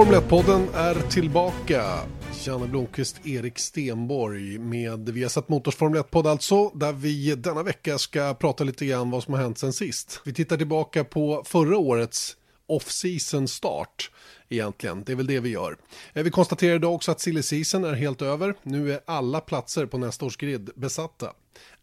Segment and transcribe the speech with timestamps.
[0.00, 1.98] Formel 1-podden är tillbaka.
[2.44, 8.34] Janne Blomqvist, Erik Stenborg med Viasat Motors Formel 1-podd alltså, där vi denna vecka ska
[8.34, 10.20] prata lite grann vad som har hänt sen sist.
[10.24, 12.36] Vi tittar tillbaka på förra årets
[12.68, 14.10] off-season start
[14.48, 15.04] egentligen.
[15.04, 15.76] Det är väl det vi gör.
[16.12, 18.54] Eh, vi konstaterar idag också att silly season är helt över.
[18.62, 21.32] Nu är alla platser på nästa års grid besatta.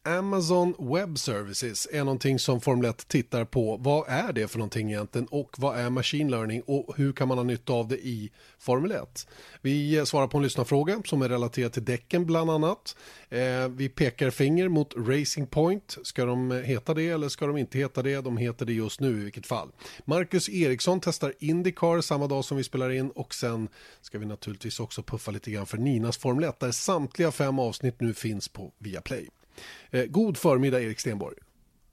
[0.07, 3.77] Amazon Web Services är någonting som Formel 1 tittar på.
[3.77, 7.37] Vad är det för någonting egentligen och vad är machine learning och hur kan man
[7.37, 9.27] ha nytta av det i Formel 1?
[9.61, 12.95] Vi svarar på en lyssnarfråga som är relaterad till däcken bland annat.
[13.29, 15.97] Eh, vi pekar finger mot Racing Point.
[16.03, 18.21] Ska de heta det eller ska de inte heta det?
[18.21, 19.69] De heter det just nu i vilket fall.
[20.05, 23.67] Marcus Eriksson testar Indycar samma dag som vi spelar in och sen
[24.01, 28.01] ska vi naturligtvis också puffa lite grann för Ninas Formel 1 där samtliga fem avsnitt
[28.01, 29.29] nu finns på Viaplay.
[29.91, 31.35] Eh, god förmiddag Erik Stenborg.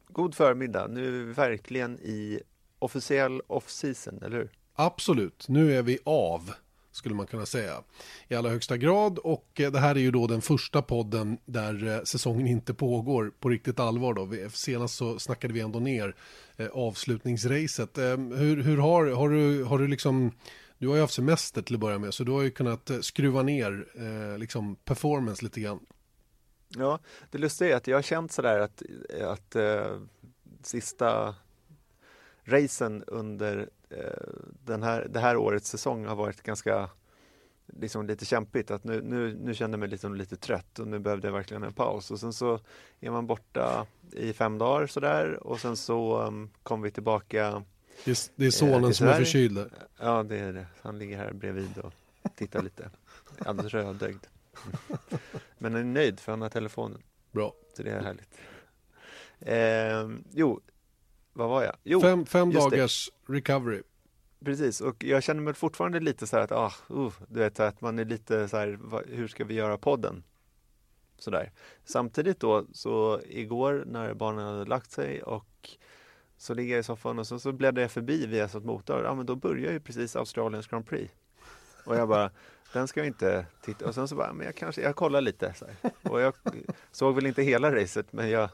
[0.09, 0.87] God förmiddag.
[0.87, 2.41] Nu är vi verkligen i
[2.79, 4.51] officiell off-season, eller hur?
[4.75, 6.55] Absolut, nu är vi av
[6.95, 7.83] skulle man kunna säga
[8.29, 11.89] i allra högsta grad och eh, det här är ju då den första podden där
[11.89, 14.29] eh, säsongen inte pågår på riktigt allvar då.
[14.51, 16.15] Senast så snackade vi ändå ner
[16.73, 17.99] avslutningsracet.
[17.99, 20.33] Hur, hur har, har du, har du liksom
[20.79, 23.43] du har ju haft semester till att börja med så du har ju kunnat skruva
[23.43, 23.87] ner
[24.39, 25.81] liksom performance lite grann.
[26.79, 26.99] Ja,
[27.31, 28.83] det lustiga är att jag har känt sådär att,
[29.23, 30.01] att eh,
[30.63, 31.35] sista
[32.45, 33.99] racen under eh,
[34.65, 36.91] den här, det här årets säsong har varit ganska
[37.67, 38.71] liksom lite kämpigt.
[38.71, 41.63] Att nu, nu, nu kände jag mig liksom lite trött och nu behövde jag verkligen
[41.63, 42.11] en paus.
[42.11, 42.61] Och sen så
[43.01, 47.65] är man borta i fem dagar sådär och sen så um, kom vi tillbaka.
[48.05, 49.71] Det är, det är sonen eh, som är förkyld.
[49.99, 50.67] Ja, det är det.
[50.83, 51.93] Han ligger här bredvid och
[52.37, 52.91] tittar lite.
[53.39, 54.27] Alldeles rödögd.
[55.59, 57.03] Men han är nöjd för han har telefonen.
[57.33, 57.55] Bra.
[57.77, 58.39] Så det är härligt.
[59.41, 60.61] Eh, jo,
[61.33, 61.77] vad var jag?
[61.83, 63.33] Jo, fem, fem dagars det.
[63.33, 63.83] recovery.
[64.45, 67.81] Precis, och jag känner mig fortfarande lite så här att, ah, uh, du vet, att
[67.81, 70.25] man är lite så här, hur ska vi göra podden?
[71.19, 71.53] Sådär.
[71.85, 75.71] Samtidigt då, så igår när barnen hade lagt sig och
[76.37, 79.05] så ligger jag i soffan och så, så bläddrar jag förbi via så motor.
[79.05, 81.15] Ja, men då börjar ju precis Australiens Grand Prix.
[81.85, 82.31] Och jag bara,
[82.75, 83.87] den ska jag inte titta.
[83.89, 85.55] Och sen så bara, men jag kanske, jag kollar lite.
[86.03, 86.35] Och jag
[86.93, 88.51] såg väl inte hela racet, men jag,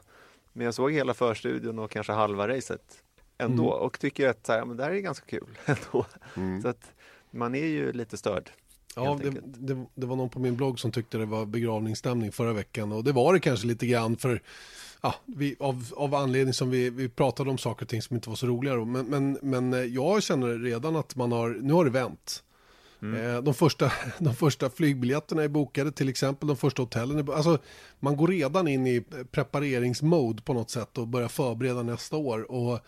[0.53, 3.03] men jag såg hela förstudion och kanske halva racet
[3.37, 3.73] ändå.
[3.73, 3.85] Mm.
[3.85, 6.05] Och tycker att så här, men det här är ganska kul ändå.
[6.35, 6.61] Mm.
[6.61, 6.91] Så att
[7.31, 8.51] man är ju lite störd.
[8.95, 12.53] Ja, det, det, det, var någon på min blogg som tyckte det var begravningsstämning förra
[12.53, 14.41] veckan och det var det kanske lite grann för
[15.01, 18.29] ja, vi, av, av anledning som vi, vi pratade om saker och ting som inte
[18.29, 18.85] var så roliga då.
[18.85, 22.43] Men, men, men jag känner redan att man har, nu har det vänt.
[23.01, 23.35] Mm.
[23.35, 27.59] Eh, de, första, de första flygbiljetterna är bokade till exempel, de första hotellen är Alltså
[27.99, 29.01] man går redan in i
[29.31, 32.51] prepareringsmode på något sätt och börjar förbereda nästa år.
[32.51, 32.79] Och,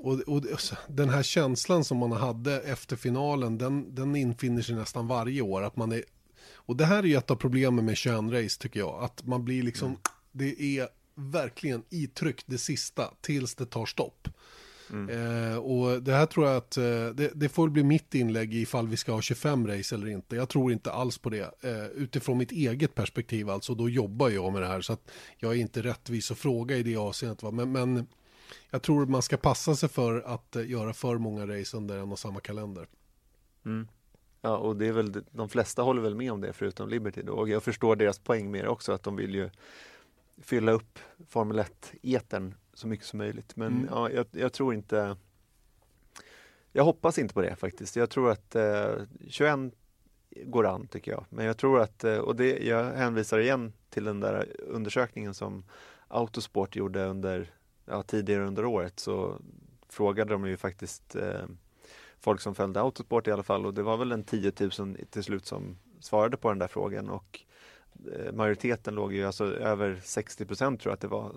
[0.00, 0.42] och, och
[0.88, 5.62] den här känslan som man hade efter finalen, den, den infinner sig nästan varje år.
[5.62, 6.02] Att man är,
[6.54, 9.04] och det här är ju ett av problemen med 21-race tycker jag.
[9.04, 10.00] Att man blir liksom, mm.
[10.32, 14.28] det är verkligen itryckt det sista tills det tar stopp.
[14.90, 15.08] Mm.
[15.52, 16.84] Eh, och det här tror jag att eh,
[17.14, 20.36] det, det, får bli mitt inlägg ifall vi ska ha 25 race eller inte.
[20.36, 21.54] Jag tror inte alls på det.
[21.60, 24.80] Eh, utifrån mitt eget perspektiv alltså, då jobbar jag med det här.
[24.80, 27.42] Så att jag är inte rättvis att fråga i det avseendet.
[27.42, 27.50] Va?
[27.50, 28.06] Men, men
[28.70, 32.12] jag tror man ska passa sig för att eh, göra för många race under en
[32.12, 32.88] och samma kalender.
[33.64, 33.88] Mm.
[34.40, 37.32] Ja, och det är väl, de flesta håller väl med om det förutom Liberty då.
[37.32, 39.50] Och jag förstår deras poäng med det också, att de vill ju
[40.42, 43.56] fylla upp Formel 1-etern så mycket som möjligt.
[43.56, 43.88] Men mm.
[43.90, 45.16] ja, jag, jag, tror inte
[46.72, 47.96] Jag hoppas inte på det faktiskt.
[47.96, 48.94] Jag tror att eh,
[49.28, 49.58] 21
[50.44, 51.24] går an tycker jag.
[51.28, 55.64] Men jag tror att, eh, och det, jag hänvisar igen till den där undersökningen som
[56.08, 57.50] Autosport gjorde under,
[57.84, 59.38] ja, tidigare under året så
[59.88, 61.46] frågade de ju faktiskt eh,
[62.20, 65.24] folk som följde Autosport i alla fall och det var väl en 10 000 till
[65.24, 67.40] slut som svarade på den där frågan och
[68.32, 71.32] majoriteten låg ju alltså över 60 procent tror jag att det var,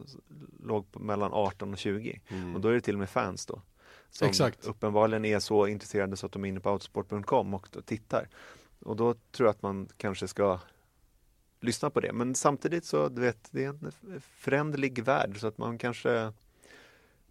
[0.63, 2.21] låg på mellan 18 och 20.
[2.27, 2.55] Mm.
[2.55, 3.61] Och då är det till och med fans då.
[4.09, 4.65] Som Exakt.
[4.65, 8.29] uppenbarligen är så intresserade så att de är inne på autosport.com och tittar.
[8.79, 10.59] Och då tror jag att man kanske ska
[11.59, 12.13] lyssna på det.
[12.13, 13.91] Men samtidigt så, du vet, det är en
[14.21, 16.31] förändlig värld så att man kanske,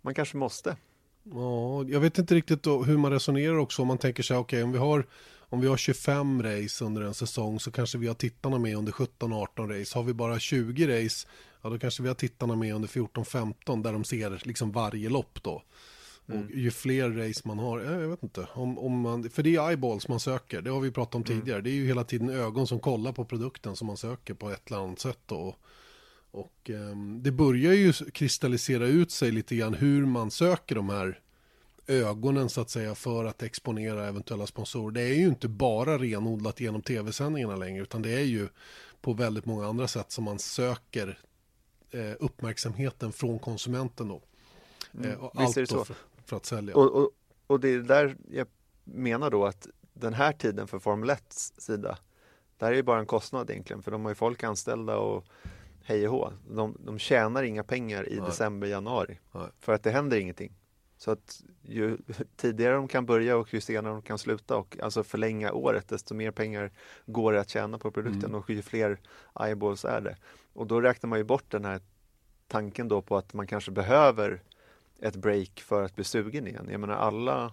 [0.01, 0.77] man kanske måste.
[1.23, 4.65] Ja, jag vet inte riktigt hur man resonerar också om man tänker sig, okej okay,
[4.65, 5.07] om vi har
[5.49, 8.93] om vi har 25 race under en säsong så kanske vi har tittarna med under
[8.93, 9.99] 17-18 race.
[9.99, 11.29] Har vi bara 20 race,
[11.63, 15.43] ja då kanske vi har tittarna med under 14-15 där de ser liksom varje lopp
[15.43, 15.63] då.
[16.29, 16.45] Mm.
[16.45, 19.69] Och ju fler race man har, jag vet inte, om, om man, för det är
[19.69, 21.41] eyeballs man söker, det har vi pratat om mm.
[21.41, 21.61] tidigare.
[21.61, 24.71] Det är ju hela tiden ögon som kollar på produkten som man söker på ett
[24.71, 25.57] eller annat sätt då.
[26.31, 31.21] Och um, det börjar ju kristallisera ut sig lite grann hur man söker de här
[31.87, 34.95] ögonen så att säga för att exponera eventuella sponsorer.
[34.95, 38.49] Det är ju inte bara renodlat genom tv-sändningarna längre utan det är ju
[39.01, 41.19] på väldigt många andra sätt som man söker
[41.91, 44.23] eh, uppmärksamheten från konsumenten då.
[44.95, 45.11] Mm.
[45.11, 46.75] Eh, och Visst allt det då för, för att sälja.
[46.75, 47.11] Och, och,
[47.47, 48.47] och det är där jag
[48.85, 51.99] menar då att den här tiden för Formel 1 sida,
[52.59, 55.25] där är ju bara en kostnad egentligen för de har ju folk anställda och
[55.85, 56.33] hej och hå.
[56.51, 58.27] De, de tjänar inga pengar i Nej.
[58.27, 59.49] december, januari Nej.
[59.61, 60.53] för att det händer ingenting.
[61.05, 61.99] Så att ju
[62.37, 66.15] tidigare de kan börja och ju senare de kan sluta och alltså förlänga året desto
[66.15, 66.71] mer pengar
[67.07, 68.35] går det att tjäna på produkten Mm.
[68.35, 69.01] och ju fler
[69.41, 70.17] eyeballs är det.
[70.53, 71.81] Och då räknar man ju bort den här
[72.49, 74.43] tanken då på att man kanske behöver
[75.01, 76.69] ett break för att bli sugen igen.
[76.71, 77.53] Jag menar alla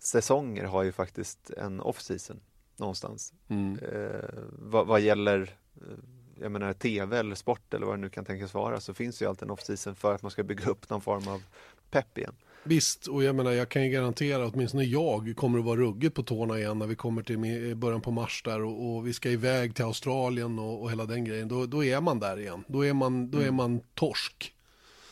[0.00, 2.40] säsonger har ju faktiskt en off-season
[2.76, 3.32] någonstans.
[3.48, 3.78] Mm.
[3.78, 5.98] Eh, vad, vad gäller eh,
[6.40, 9.26] jag menar TV eller sport eller vad det nu kan tänkas vara så finns ju
[9.26, 11.42] alltid en off-season för att man ska bygga upp någon form av
[11.90, 12.34] pepp igen.
[12.68, 16.14] Visst, och jag menar jag kan ju garantera att åtminstone jag kommer att vara ruggigt
[16.14, 19.30] på tårna igen när vi kommer till början på mars där och, och vi ska
[19.30, 21.48] iväg till Australien och, och hela den grejen.
[21.48, 22.64] Då, då är man där igen.
[22.68, 23.54] Då är man, då är Mm.
[23.54, 24.54] man torsk.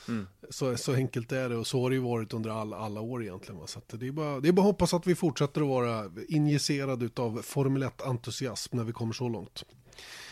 [0.09, 0.27] Mm.
[0.51, 3.23] Så, så enkelt är det och så har det ju varit under alla, alla år
[3.23, 3.61] egentligen.
[3.61, 3.67] Va?
[3.67, 7.11] Så det, är bara, det är bara att hoppas att vi fortsätter att vara injicerade
[7.17, 9.65] av Formel 1-entusiasm när vi kommer så långt.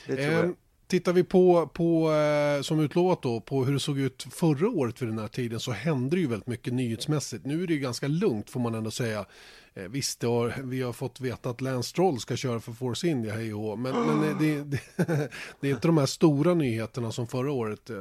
[0.07, 0.55] Det tror jag.
[0.95, 5.03] Tittar vi på, på eh, som utlovat då, på hur det såg ut förra året
[5.03, 7.47] vid den här tiden så hände det ju väldigt mycket nyhetsmässigt.
[7.47, 9.27] Nu är det ju ganska lugnt får man ändå säga.
[9.75, 13.35] Eh, visst, har, vi har fått veta att Lance Stroll ska köra för Force India,
[13.35, 13.79] hej och.
[13.79, 14.81] Men, men det, det,
[15.61, 17.91] det är inte de här stora nyheterna som förra året.
[17.91, 17.97] Eh,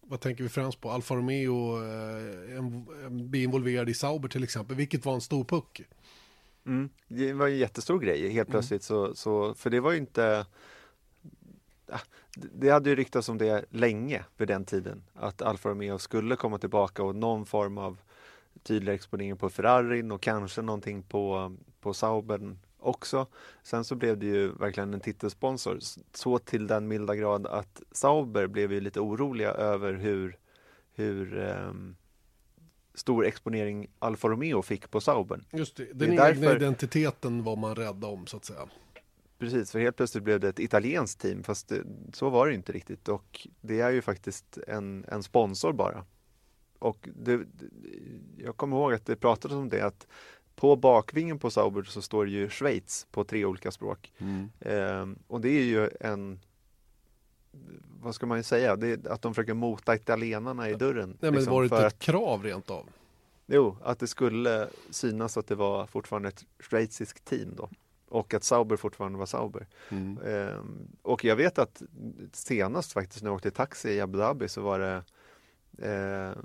[0.00, 0.90] vad tänker vi främst på?
[0.90, 1.78] Alfa Romeo
[3.10, 5.82] blir involverad i Sauber till exempel, vilket var en stor puck.
[6.66, 6.88] Mm.
[7.08, 10.46] Det var en jättestor grej helt plötsligt så, så för det var ju inte
[11.86, 16.36] det- Det hade ju ryktats om det länge vid den tiden att Alfa Romeo skulle
[16.36, 17.98] komma tillbaka och någon form av
[18.62, 23.26] tydlig exponering på Ferrarin och kanske någonting på, på Saubern också.
[23.62, 25.78] Sen så blev det ju verkligen en titelsponsor
[26.14, 30.38] så till den milda grad att Sauber blev ju lite oroliga över hur,
[30.94, 31.96] hur ehm,
[32.94, 35.44] stor exponering Alfa Romeo fick på Saubern.
[35.52, 38.68] Just det, Det den är egna därför- identiteten var man rädda om så att säga.
[39.44, 41.82] Precis, för helt plötsligt blev det ett italienskt team fast det,
[42.12, 46.04] så var det inte riktigt och det är ju faktiskt en, en sponsor bara.
[46.78, 47.40] Och det,
[48.36, 50.06] jag kommer ihåg att det pratades om det att
[50.56, 54.12] på bakvingen på Sauber så står det ju Schweiz på tre olika språk.
[54.60, 56.40] Ehm, och det är ju en
[58.00, 58.72] vad ska man ju säga,
[59.08, 61.08] att de försöker mota italienarna i dörren.
[61.08, 62.88] Nej, men liksom, var det inte att, ett krav rent av?
[63.46, 67.68] jo, att det skulle synas att det var fortfarande ett schweiziskt team då.
[68.14, 69.66] Och att Sauber fortfarande var Sauber.
[69.88, 70.18] Mm.
[70.26, 71.82] Ehm, och jag vet att
[72.32, 75.02] senast faktiskt när jag åkte taxi i Abu Dhabi så var det
[75.88, 76.42] eh,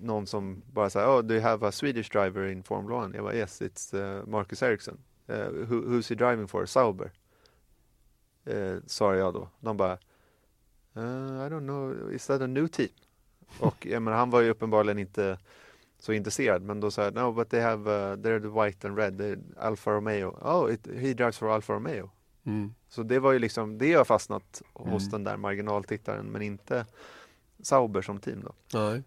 [0.00, 3.14] någon som bara sa, oh, do you have a Swedish driver in Formula 1?
[3.14, 4.98] Jag var yes, it's uh, Marcus Ericsson.
[5.30, 6.66] Uh, who, who's he driving for?
[6.66, 7.10] Sauber.
[8.44, 9.48] Eh, sa jag då.
[9.60, 9.92] De bara,
[10.96, 12.88] uh, I don't know, is that a new team?
[13.60, 15.38] Och jag menar, han var ju uppenbarligen inte
[16.00, 18.98] så intresserad men då sa jag, no but they have, uh, they're the white and
[18.98, 20.38] red, they're Alfa Romeo.
[20.42, 22.10] Oh, it, he drives for Alfa Romeo.
[22.46, 22.74] Mm.
[22.88, 25.10] Så det var ju liksom, det har fastnat hos Mm.
[25.10, 26.86] den där marginaltittaren men inte
[27.62, 28.78] Sauber som team då.
[28.78, 29.02] Nej.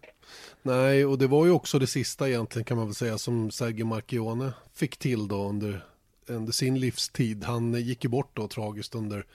[0.62, 3.84] Nej, och det var ju också det sista egentligen kan man väl säga som Sergio
[3.84, 5.84] Marchione fick till då under,
[6.26, 7.44] under sin livstid.
[7.44, 9.26] Han gick ju bort då tragiskt under,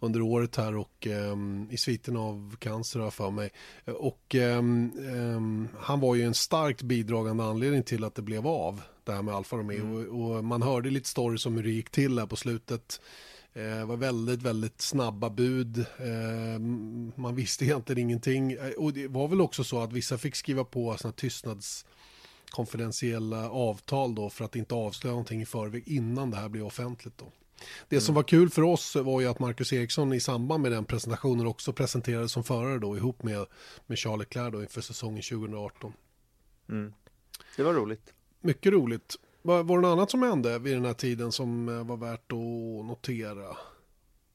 [0.00, 3.50] under året här och ehm, i sviten av cancer har jag för mig.
[3.86, 8.82] Och ehm, ehm, han var ju en starkt bidragande anledning till att det blev av
[9.04, 9.84] det här med Alfa Romeo.
[9.84, 9.92] Mm.
[10.20, 13.00] Och, och man hörde lite stories om hur det gick till här på slutet.
[13.52, 15.86] Eh, Det var väldigt, väldigt snabba bud.
[17.14, 18.52] Man visste egentligen ingenting.
[18.52, 21.86] Eh, Och det var väl också så att vissa fick skriva på såna tystnads
[22.52, 27.18] konfidentiella avtal då för att inte avslöja någonting i förväg innan det här blev offentligt
[27.18, 27.32] då.
[27.88, 30.84] Det som var kul för oss var ju att Marcus Eriksson i samband med den
[30.84, 33.46] presentationen också presenterades som förare då ihop med,
[33.86, 35.92] med Charles Leclerc då inför säsongen 2018.
[36.68, 36.92] Mm.
[37.56, 38.14] Det var roligt.
[38.40, 39.16] Mycket roligt.
[39.42, 42.32] Var, var det något annat som hände vid den här tiden som eh, var värt
[42.32, 43.56] att notera?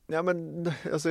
[0.08, 1.10] Ja men alltså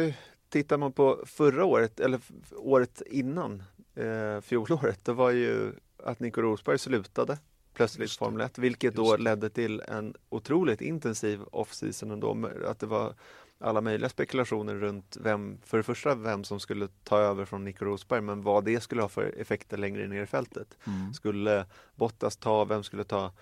[0.49, 2.21] tittar man på förra året eller
[2.57, 3.63] året innan
[3.95, 5.73] eh, fjolåret då var ju
[6.07, 7.39] att Nico Rosberg slutade
[7.75, 8.19] plötsligt det.
[8.19, 13.15] Formel 1 vilket då ledde till en otroligt intensiv off-season ändå att det var
[13.59, 17.85] alla möjliga spekulationer runt vem, för det första vem som skulle ta över från Nico
[17.85, 20.77] Rosberg men vad det skulle ha för effekter längre ner i fältet.
[21.15, 23.33] Skulle Bottas ta, vem skulle ta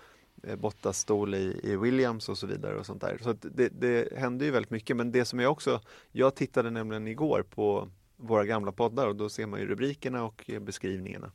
[0.43, 3.17] eh, Bottas stol i, i Williams och så vidare och sånt där.
[3.21, 5.81] Så det, det hände ju väldigt mycket men det som jag också,
[6.11, 10.49] jag tittade nämligen igår på våra gamla poddar och då ser man ju rubrikerna och
[10.49, 11.31] eh, beskrivningarna.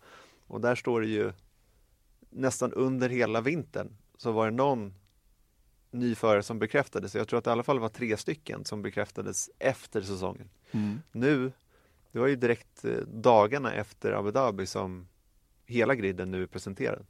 [0.50, 1.32] Och där står det ju
[2.30, 4.94] nästan under hela vintern så var det någon
[5.90, 7.14] ny förare som bekräftades.
[7.14, 10.48] Jag tror att det i alla fall var tre stycken som bekräftades efter säsongen.
[10.70, 11.00] Mm.
[11.12, 11.52] Nu,
[12.12, 15.08] det var ju direkt eh, dagarna efter Abu Dhabi som
[15.66, 17.06] hela griden nu är presenterad.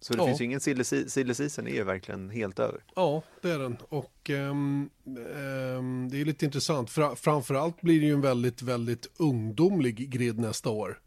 [0.00, 0.26] Så det Ja.
[0.26, 2.84] finns ju ingen silly silly season är ju verkligen helt över.
[2.96, 3.76] Ja, det är den.
[3.88, 6.90] Och ehm, ehm, det är lite intressant.
[6.90, 11.00] Fra, framförallt blir det ju en väldigt, väldigt ungdomlig grid nästa år.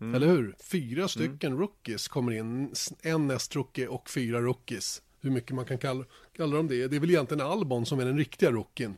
[0.00, 0.14] Mm.
[0.14, 0.56] Eller hur?
[0.60, 2.74] Fyra stycken rookies kommer in.
[3.02, 5.02] En nästrookie och fyra rookies.
[5.20, 6.04] Hur mycket man kan kalla,
[6.36, 6.86] kalla dem det.
[6.86, 8.96] Det är väl egentligen Albon som är den riktiga rookien.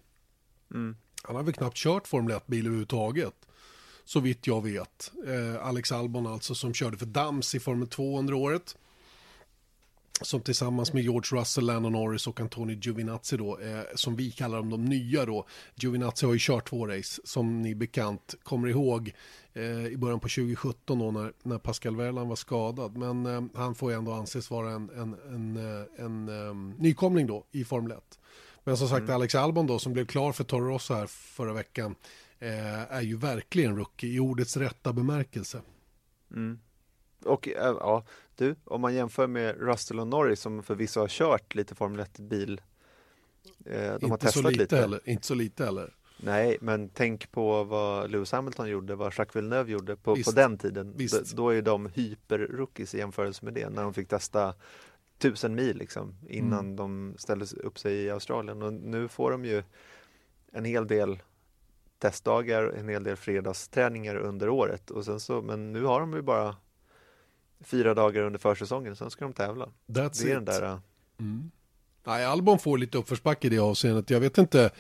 [0.74, 0.96] Mm.
[1.22, 3.34] Han har väl knappt kört Formel 1-bil överhuvudtaget.
[4.04, 5.12] Så vitt jag vet.
[5.26, 8.76] Eh, Alex Albon alltså som körde för Dams i Formel 2 under året.
[10.20, 14.56] Som tillsammans med George Russell, Landon Norris och Antonio Giovinazzi då, eh, som vi kallar
[14.56, 15.46] dem de nya då.
[15.74, 19.12] Giovinazzi har ju kört två race, som ni bekant kommer ihåg
[19.52, 22.96] eh, i början på 2017 då när, när Pascal Wehrlein var skadad.
[22.96, 27.26] Men eh, han får ju ändå anses vara en, en, en, eh, en, eh, nykomling
[27.26, 28.18] då i Formel 1.
[28.64, 31.94] Men som sagt, Alex Albon då, som blev klar för Toro Rosso här förra veckan,
[32.38, 35.62] eh, är ju verkligen rookie i ordets rätta bemärkelse.
[36.30, 36.58] Mm.
[37.24, 38.04] Och äh, ja,
[38.36, 42.60] du, om man jämför med Russell och Norris som förvisso har kört lite Formel 1-bil.
[43.66, 44.76] Eh, de har inte så testat lite, lite.
[44.76, 45.00] heller.
[45.04, 45.94] Inte så lite heller.
[46.24, 50.36] Nej, men tänk på vad Lewis Hamilton gjorde, vad Jacques Villeneuve gjorde på, på Visst.
[50.36, 50.92] den tiden.
[50.96, 51.32] Visst.
[51.36, 54.54] Då är de hyper-rookies i jämförelse med det, när de fick testa
[55.18, 56.76] tusen mil liksom, innan Mm.
[56.76, 58.62] de ställde upp sig i Australien.
[58.62, 59.62] Och nu får de ju
[60.52, 61.22] en hel del
[61.98, 64.90] testdagar, en hel del fredagsträningar under året.
[64.90, 66.56] Och sen så, men nu har de ju bara
[67.64, 69.68] fyra dagar under försäsongen, sen ska de tävla.
[69.86, 70.44] That's det är it.
[70.44, 70.78] den där, äh,
[71.18, 71.50] Mm.
[72.06, 74.10] Nej, Albon får lite uppförsbacke i det avseendet.
[74.10, 74.70] Jag vet inte,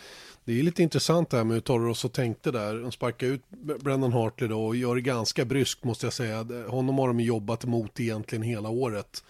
[0.44, 2.74] det är lite intressant det här med hur Toro Rosso tänkte där.
[2.74, 3.42] De sparkar ut
[3.80, 6.46] Brendan Hartley då och gör det ganska bryskt måste jag säga.
[6.68, 9.24] Honom har de jobbat mot egentligen hela året.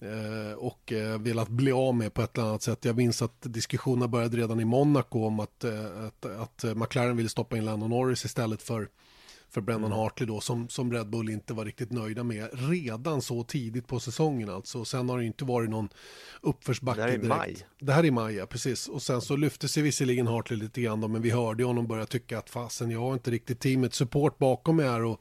[0.00, 2.84] Eh, och eh, velat bli av med på ett eller annat sätt.
[2.84, 7.28] Jag minns att diskussionerna började redan i Monaco om att, eh, att, att McLaren ville
[7.28, 8.88] stoppa in Landon Norris istället för
[9.50, 13.44] för Brendan Hartley då som, som Red Bull inte var riktigt nöjda med redan så
[13.44, 14.84] tidigt på säsongen alltså.
[14.84, 15.88] Sen har det inte varit någon
[16.40, 17.28] uppförsbacke Det här är direkt.
[17.28, 17.56] maj.
[17.78, 18.88] Det här är maj, ja, precis.
[18.88, 22.06] Och sen så lyfte sig visserligen Hartley lite grann då, men vi hörde honom börja
[22.06, 25.20] tycka att fasen, jag har inte riktigt teamet support bakom mig här och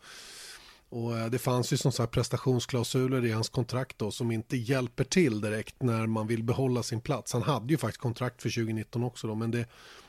[0.90, 5.04] och eh, det fanns ju som sagt prestationsklausuler i hans kontrakt då som inte hjälper
[5.04, 7.34] till direkt när man vill behålla sin plats.
[7.34, 9.66] Han hade ju faktiskt kontrakt för 2019 också då, men det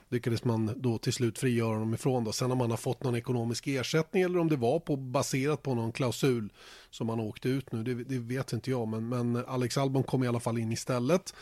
[0.09, 2.33] lyckades man då till slut frigöra honom ifrån då.
[2.33, 5.75] Sen om man har fått någon ekonomisk ersättning eller om det var på, baserat på
[5.75, 6.53] någon klausul
[6.91, 10.25] som han åkte ut nu, det, det vet inte jag, men, men Alex Albon kom
[10.25, 11.35] i alla fall in istället.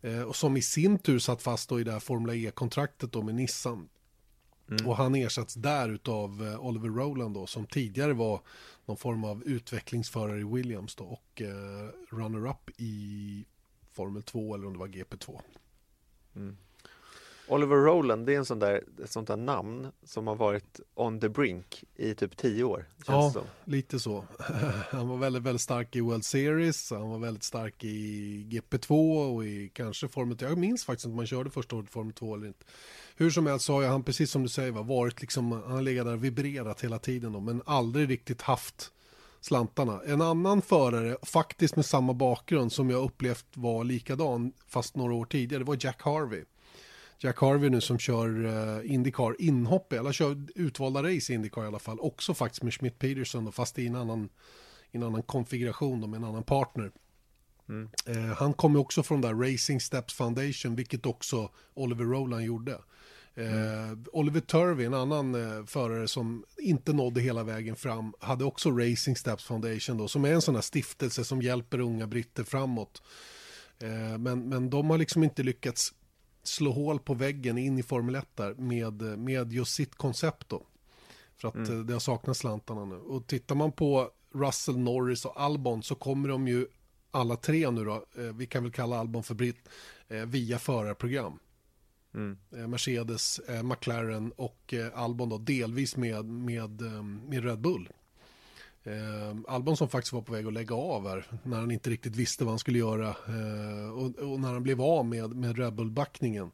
[0.00, 3.22] Eh, och som i sin tur satt fast då i det här Formula E-kontraktet då
[3.22, 3.88] med Nissan.
[4.86, 8.40] Och han ersätts där utav eh, Oliver Rowland då, som tidigare var
[8.86, 13.44] någon form av utvecklingsförare i Williams då och eh, runner-up i
[13.92, 15.40] Formel 2 eller om det var GP2.
[17.50, 21.20] Oliver Rowland, det är en sån där, ett sånt där namn som har varit on
[21.20, 22.86] the brink i typ tio år.
[23.06, 23.34] Ja.
[23.64, 24.24] Lite så.
[24.90, 29.44] Han var väldigt, väldigt stark i World Series, han var väldigt stark i GP2 och
[29.44, 30.46] i kanske Formel 2.
[30.46, 32.64] Jag minns faktiskt inte om man körde första året i Formel 2 eller inte.
[33.16, 35.82] Hur som helst så har han, precis som du säger, va, varit liksom, han har
[35.82, 38.92] legat där och vibrerat hela tiden då, men aldrig riktigt haft
[39.40, 40.00] slantarna.
[40.06, 45.24] En annan förare, faktiskt med samma bakgrund som jag upplevt var likadan, fast några år
[45.24, 46.44] tidigare, det var Jack Harvey.
[47.22, 51.66] Jack Harvey nu som kör uh, Indycar inhopp, eller kör utvalda race i Indycar i
[51.66, 54.28] alla fall, också faktiskt med Schmidt Peterson, då, fast i en annan,
[54.90, 56.90] i en annan konfiguration då, med en annan partner.
[57.68, 57.88] Mm.
[58.06, 62.78] Eh, han kommer också från där Racing Steps Foundation, vilket också Oliver Rowland gjorde.
[63.34, 68.70] Eh, Oliver Turvey, en annan eh, förare som inte nådde hela vägen fram, hade också
[68.70, 73.02] Racing Steps Foundation då, som är en sån här stiftelse som hjälper unga britter framåt.
[73.78, 75.94] Eh, men, men de har liksom inte lyckats
[76.50, 80.62] slå hål på väggen in i Formel 1 där med, med just sitt koncept då.
[81.36, 82.96] För att eh, det har saknats slantarna nu.
[82.96, 86.66] Och tittar man på Russell, Norris och Albon så kommer de ju
[87.10, 89.68] alla tre nu då, eh, vi kan väl kalla Albon för britt,
[90.08, 91.38] eh, via förarprogram.
[92.14, 92.38] Mm.
[92.50, 96.80] Mercedes, McLaren och Albon då delvis med, med,
[97.28, 97.88] med Red Bull.
[98.84, 102.16] Eh, Albon som faktiskt var på väg att lägga av här när han inte riktigt
[102.16, 105.74] visste vad han skulle göra eh, och, och när han blev av med, med Red
[105.74, 106.50] Bull-backningen.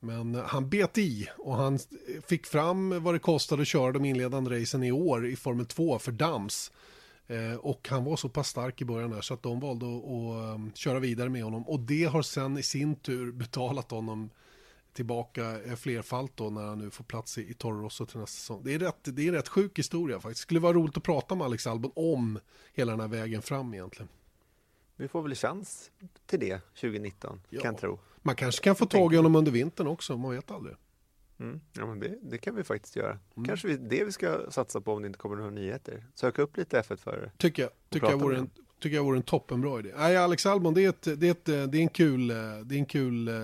[0.00, 1.78] Men eh, han bet i och han
[2.26, 5.98] fick fram vad det kostade att köra de inledande racen i år i Formel 2
[5.98, 6.72] för Dams.
[7.26, 10.04] Eh, och han var så pass stark i början här så att de valde att,
[10.04, 11.68] att att, köra vidare med honom.
[11.68, 14.30] Och det har sen i sin tur betalat honom
[14.98, 18.60] tillbaka flerfalt då när han nu får plats i, i Toro till nästa säsong.
[18.64, 20.40] Det är, rätt, det är en rätt sjuk historia faktiskt.
[20.40, 22.38] Det skulle vara roligt att prata med Alex Albon om
[22.72, 24.08] hela den här vägen fram egentligen.
[24.96, 25.90] Vi får väl chans
[26.26, 27.60] till det 2019, ja.
[27.60, 27.98] kan jag tro.
[28.22, 30.76] Man kanske kan få tag i honom under vintern också, man vet aldrig.
[31.40, 31.60] Mm.
[31.72, 33.18] Ja, men det, det, kan vi faktiskt göra.
[33.36, 33.48] Mm.
[33.48, 36.06] Kanske vi, det vi ska satsa på om det inte kommer några nyheter.
[36.14, 37.30] Söka upp lite F1-förare.
[37.36, 37.70] Tycker jag.
[37.88, 39.92] Tycker jag, vore en, tycker jag vore en toppenbra idé.
[39.96, 42.74] Nej, Alex Albon, det är, ett, det är, ett, det är en kul, eh, det
[42.74, 43.34] är en kul, eh,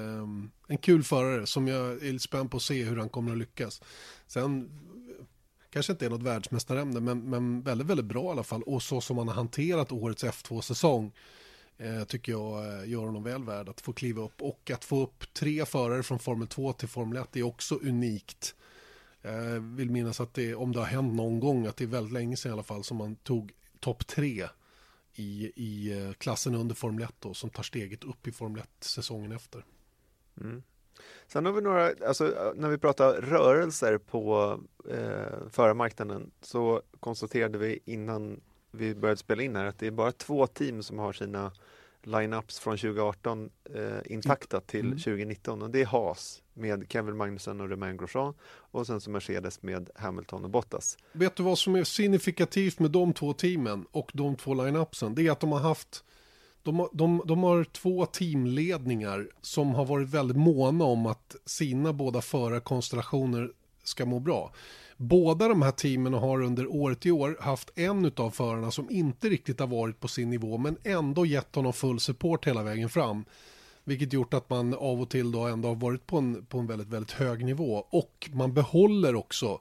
[0.68, 3.38] en kul förare som jag är lite spänd på att se hur han kommer att
[3.38, 3.82] lyckas.
[4.26, 5.24] Sen eh,
[5.70, 8.62] kanske inte är något världsmästarämne, men, men väldigt, väldigt bra i alla fall.
[8.62, 11.12] Och så som han har hanterat årets F2-säsong
[11.78, 14.42] eh, tycker jag gör honom väl värd att få kliva upp.
[14.42, 18.54] Och att få upp tre förare från Formel 2 till Formel 1 är också unikt.
[19.22, 22.12] Jag vill minnas att det, om det har hänt någon gång, att det är väldigt
[22.12, 24.48] länge sedan i alla fall som man tog topp tre
[25.14, 28.68] i, i eh, klassen under Formel 1 då, som tar steget upp i Formel 1
[28.80, 29.64] säsongen efter.
[30.40, 30.62] Mm.
[31.26, 34.58] Sen har vi några, alltså eh, när vi pratar rörelser på
[34.90, 38.40] eh, förarmarknaden så konstaterade vi innan
[38.70, 41.52] vi började spela in här att det är bara två team som har sina
[42.06, 44.98] lineups från 2018 eh, intakta till mm.
[44.98, 49.62] 2019 och det är Haas med Kevin Magnussen och Romain Grosjean och sen så Mercedes
[49.62, 50.98] med Hamilton och Bottas.
[51.12, 55.14] Vet du vad som är signifikativt med de två teamen och de två lineupsen?
[55.14, 56.04] Det är att de har haft
[56.62, 62.20] de, de, de har två teamledningar som har varit väldigt måna om att sina båda
[62.20, 63.50] förarkonstellationer
[63.82, 64.52] ska må bra.
[64.96, 69.28] Båda de här teamen har under året i år haft en av förarna som inte
[69.28, 73.24] riktigt har varit på sin nivå men ändå gett honom full support hela vägen fram.
[73.84, 76.66] Vilket gjort att man av och till då ändå har varit på en, på en
[76.66, 77.86] väldigt, väldigt hög nivå.
[77.90, 79.60] Och man behåller också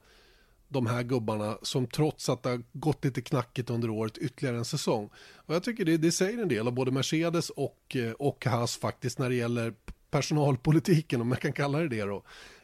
[0.68, 4.66] de här gubbarna som trots att det har gått lite knackigt under året ytterligare en
[4.66, 5.10] säsong.
[5.36, 9.20] Och jag tycker det, det säger en del av både Mercedes och, och Haas faktiskt
[9.20, 9.74] när det gäller
[10.12, 12.24] personalpolitiken om jag kan kalla det det då.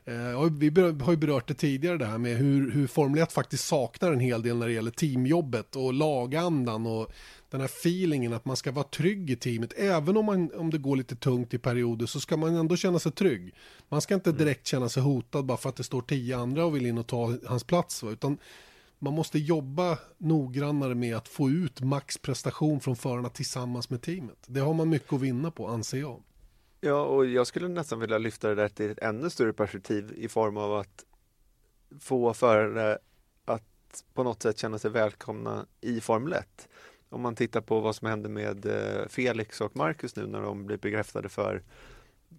[0.09, 3.65] Eh, vi har ju berört det tidigare det här med hur, hur Formel 1 faktiskt
[3.65, 7.11] saknar en hel del när det gäller teamjobbet och lagandan och
[7.49, 9.73] den här feelingen att man ska vara trygg i teamet.
[9.77, 12.99] Även om, man, om det går lite tungt i perioder så ska man ändå känna
[12.99, 13.53] sig trygg.
[13.89, 14.37] Man ska inte mm.
[14.37, 17.07] direkt känna sig hotad bara för att det står tio andra och vill in och
[17.07, 18.03] ta hans plats.
[18.03, 18.37] Utan
[18.99, 24.37] man måste jobba noggrannare med att få ut maxprestation från förarna tillsammans med teamet.
[24.47, 26.23] Det har man mycket att vinna på anser jag.
[26.81, 30.27] Ja, och jag skulle nästan vilja lyfta det där till ett ännu större perspektiv i
[30.27, 31.05] form av att
[31.99, 32.97] få förare
[33.45, 36.69] att på något sätt känna sig välkomna i Formel 1.
[37.09, 40.65] Om man tittar på vad som hände med eh, Felix och Marcus nu när de
[40.65, 41.63] blir bekräftade för,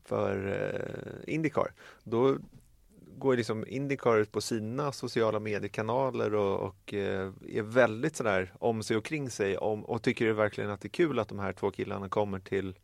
[0.05, 1.72] för eh, Indycar.
[2.05, 2.37] Då
[3.18, 8.83] går liksom Indycar ut på sina sociala mediekanaler och, och eh, är väldigt sådär om
[8.83, 11.53] sig och kring sig om, och tycker verkligen att det är kul att de här
[11.53, 12.74] två killarna kommer till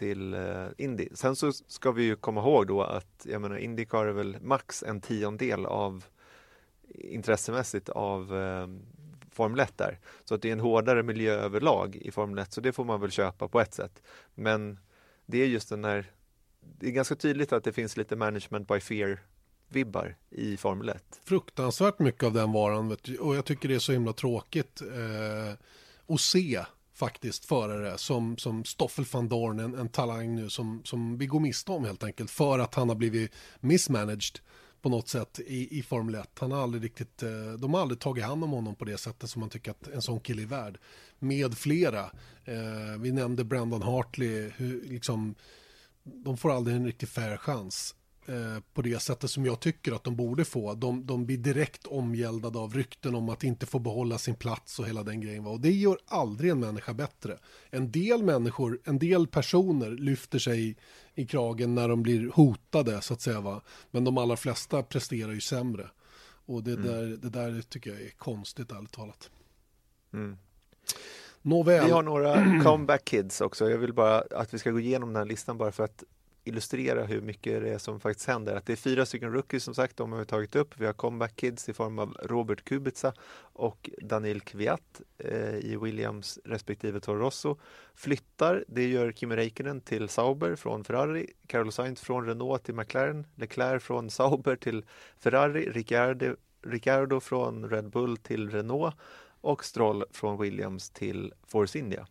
[0.00, 1.08] till eh, Indy.
[1.12, 4.82] Sen så ska vi ju komma ihåg då att jag menar Indycar är väl max
[4.82, 6.04] en tiondel av
[6.88, 8.68] eh, intressemässigt av eh,
[9.30, 9.98] Formel 1 där.
[10.24, 13.00] Så att det är en hårdare miljö överlag i Formel 1 så det får man
[13.00, 14.02] väl köpa på ett sätt.
[14.34, 14.78] Men
[15.26, 16.10] det är just den här
[16.78, 19.18] det är ganska tydligt att det finns lite management by fear
[19.68, 21.20] vibbar i Formel 1.
[21.24, 25.52] Fruktansvärt mycket av den varan och jag tycker det är så himla tråkigt eh,
[26.14, 26.64] att se
[27.00, 31.40] faktiskt förare som, som Stoffel van Dorn, en, en talang nu som, som vi går
[31.40, 34.38] miste om helt enkelt för att han har blivit mismanaged
[34.82, 36.30] på något sätt i, i Formel 1.
[36.38, 39.30] Han har aldrig riktigt, eh, de har aldrig tagit hand om honom på det sättet
[39.30, 40.78] som man tycker att en sån kille är värd.
[41.18, 42.10] Med flera.
[42.44, 45.34] Eh, vi nämnde Brandon Hartley, hur, liksom,
[46.02, 47.94] de får aldrig en riktigt fair chans.
[48.30, 50.74] Eh, på det sättet som jag tycker att de borde få.
[50.74, 54.86] De, de blir direkt omgäldade av rykten om att inte få behålla sin plats och
[54.86, 55.46] hela den grejen.
[55.46, 57.38] Och det gör aldrig en människa bättre.
[57.70, 60.76] En del människor, en del personer lyfter sig
[61.14, 63.40] i kragen när de blir hotade så att säga.
[63.40, 63.62] Va?
[63.90, 65.90] Men de allra flesta presterar ju sämre.
[66.46, 66.86] Och det, mm.
[66.86, 69.30] där, det där tycker jag är konstigt ärligt talat.
[70.12, 70.36] Mm.
[71.42, 71.84] Nåväl.
[71.84, 73.70] Vi har några comeback kids också.
[73.70, 76.04] Jag vill bara att vi ska gå igenom den här listan bara för att
[76.50, 78.56] illustrera hur mycket det är som faktiskt händer.
[78.56, 80.74] Att det är fyra stycken rookies som sagt, de har vi tagit upp.
[80.76, 86.38] Vi har comeback kids i form av Robert Kubica och Daniel Kviat eh, i Williams
[86.44, 87.56] respektive Toro Rosso.
[87.94, 93.26] Flyttar, det gör Kimi Räikkönen till Sauber från Ferrari, Carlos Sainz från Renault till McLaren,
[93.34, 94.84] Leclerc från Sauber till
[95.18, 98.96] Ferrari, Ricciardo, Ricciardo från Red Bull till Renault
[99.40, 102.06] och Stroll från Williams till Force India.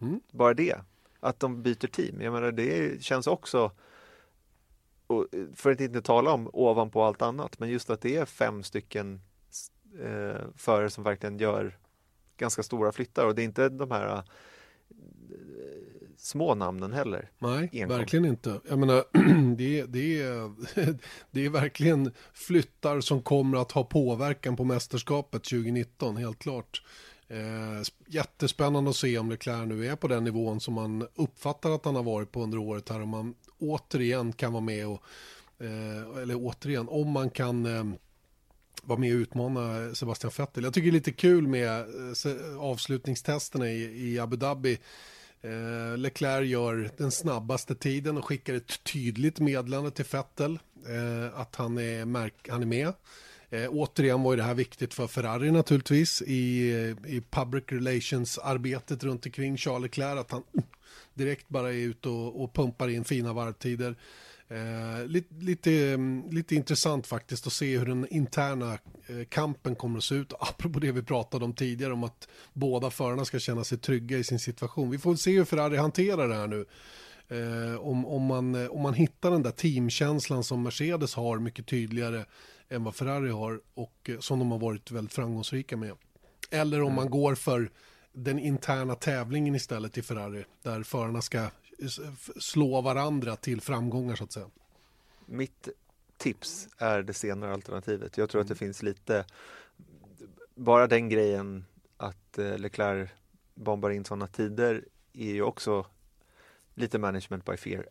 [0.00, 0.20] Mm.
[0.32, 0.78] Bara det
[1.24, 2.20] att de byter team.
[2.20, 3.70] Jag menar, det känns också,
[5.54, 9.20] för att inte tala om ovanpå allt annat, men just att det är fem stycken
[10.02, 11.78] eh, förare som verkligen gör
[12.36, 14.22] ganska stora flyttar och det är inte de här eh,
[16.16, 17.30] små namnen heller.
[17.38, 17.98] Nej, enkom.
[17.98, 18.60] verkligen inte.
[18.68, 19.04] Jag menar,
[19.56, 20.52] det, det, är,
[21.30, 26.82] det är verkligen flyttar som kommer att ha påverkan på mästerskapet 2019, helt klart.
[27.28, 31.84] Eh, jättespännande att se om Leclerc nu är på den nivån som man uppfattar att
[31.84, 33.02] han har varit på under året här.
[33.02, 35.02] Om man återigen kan vara med och,
[35.58, 37.84] eh, eller återigen, om man kan eh,
[38.82, 40.64] vara med och utmana Sebastian Vettel.
[40.64, 44.78] Jag tycker det är lite kul med eh, avslutningstesterna i, i Abu Dhabi.
[45.40, 50.58] Eh, Leclerc gör den snabbaste tiden och skickar ett tydligt meddelande till Vettel
[50.88, 52.92] eh, att han är, märk han är med.
[53.54, 56.70] Eh, återigen var ju det här viktigt för Ferrari naturligtvis i,
[57.06, 60.42] i public relations-arbetet runt omkring Charles Leclerc, att han
[61.14, 63.96] direkt bara är ute och, och pumpar in fina varvtider.
[64.48, 65.98] Eh, lite, lite,
[66.30, 70.32] lite intressant faktiskt att se hur den interna eh, kampen kommer att se ut.
[70.40, 74.24] Apropå det vi pratade om tidigare om att båda förarna ska känna sig trygga i
[74.24, 74.90] sin situation.
[74.90, 76.64] Vi får se hur Ferrari hanterar det här nu.
[77.28, 81.66] Eh, om, om, man, eh, om man hittar den där teamkänslan som Mercedes har mycket
[81.66, 82.24] tydligare
[82.74, 85.96] än vad Ferrari har och eh, som de har varit väldigt framgångsrika med.
[86.50, 87.70] Eller om man går för
[88.12, 91.48] den interna tävlingen istället i Ferrari där förarna ska
[92.40, 94.46] slå varandra till framgångar så att säga.
[95.26, 95.68] Mitt
[96.16, 98.18] tips är det senare alternativet.
[98.18, 98.58] Jag tror att det mm.
[98.58, 99.24] finns lite,
[100.54, 101.64] bara den grejen
[101.96, 103.10] att eh, Leclerc
[103.54, 105.86] bombar in sådana tider är ju också
[106.74, 107.86] lite management by fear.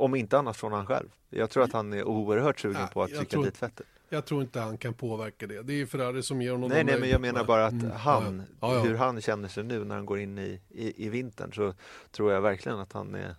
[0.00, 1.08] Om inte annat från han själv.
[1.30, 3.86] Jag tror att han är oerhört sugen ja, på att trycka dit fettet.
[4.08, 5.62] Jag tror inte han kan påverka det.
[5.62, 7.90] Det är Ferrari som ger honom Nej, nej, men jag menar bara att mm.
[7.90, 8.80] han, ja, ja.
[8.80, 11.74] hur han känner sig nu när han går in i, i, i vintern så
[12.10, 13.34] tror jag verkligen att han är,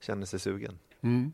[0.00, 0.78] känner sig sugen.
[1.00, 1.32] Mm.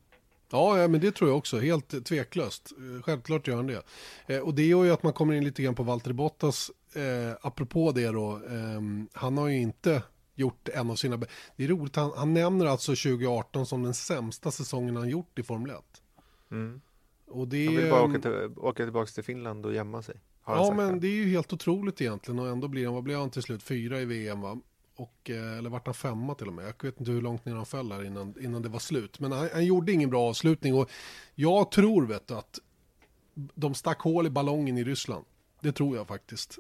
[0.51, 2.73] Ja, men det tror jag också, helt tveklöst.
[3.05, 3.83] Självklart gör han det.
[4.27, 7.37] Eh, och det gör ju att man kommer in lite grann på Valtteri Bottas, eh,
[7.41, 8.81] apropå det då, eh,
[9.13, 10.03] han har ju inte
[10.35, 11.17] gjort en av sina...
[11.57, 15.43] Det är roligt, han, han nämner alltså 2018 som den sämsta säsongen han gjort i
[15.43, 15.77] Formel 1.
[16.51, 16.81] Mm.
[17.31, 20.15] Och det, han vill bara åka, till, åka tillbaka till Finland och gömma sig.
[20.47, 23.31] Ja, men det är ju helt otroligt egentligen och ändå blir han, vad blir han
[23.31, 24.59] till slut, fyra i VM va?
[24.97, 26.65] Och, eh, eller vart han femma till och med.
[26.65, 29.21] Jag vet inte hur långt ner han föll här innan, innan det var slut.
[29.21, 30.91] Men han, han gjorde ingen bra avslutning och
[31.35, 32.59] jag tror vet du att
[33.35, 35.25] de stack hål i ballongen i Ryssland.
[35.61, 36.59] Det tror jag faktiskt.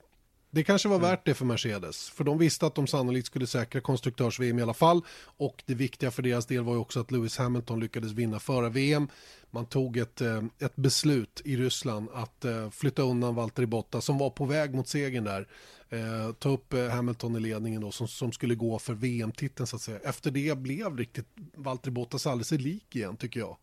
[0.52, 1.10] Det kanske var mm.
[1.10, 4.74] värt det för Mercedes, för de visste att de sannolikt skulle säkra konstruktörs-VM i alla
[4.74, 5.02] fall.
[5.24, 8.68] Och det viktiga för deras del var ju också att Lewis Hamilton lyckades vinna föra
[8.68, 9.08] VM.
[9.50, 14.18] Man tog ett, eh, ett beslut i Ryssland att eh, flytta undan Valtteri Bottas som
[14.18, 15.48] var på väg mot segern där.
[15.88, 19.82] Eh, ta upp Hamilton i ledningen då som, som skulle gå för VM-titeln så att
[19.82, 19.98] säga.
[20.04, 23.56] Efter det blev riktigt Valtteri Bottas alldeles lik igen tycker jag.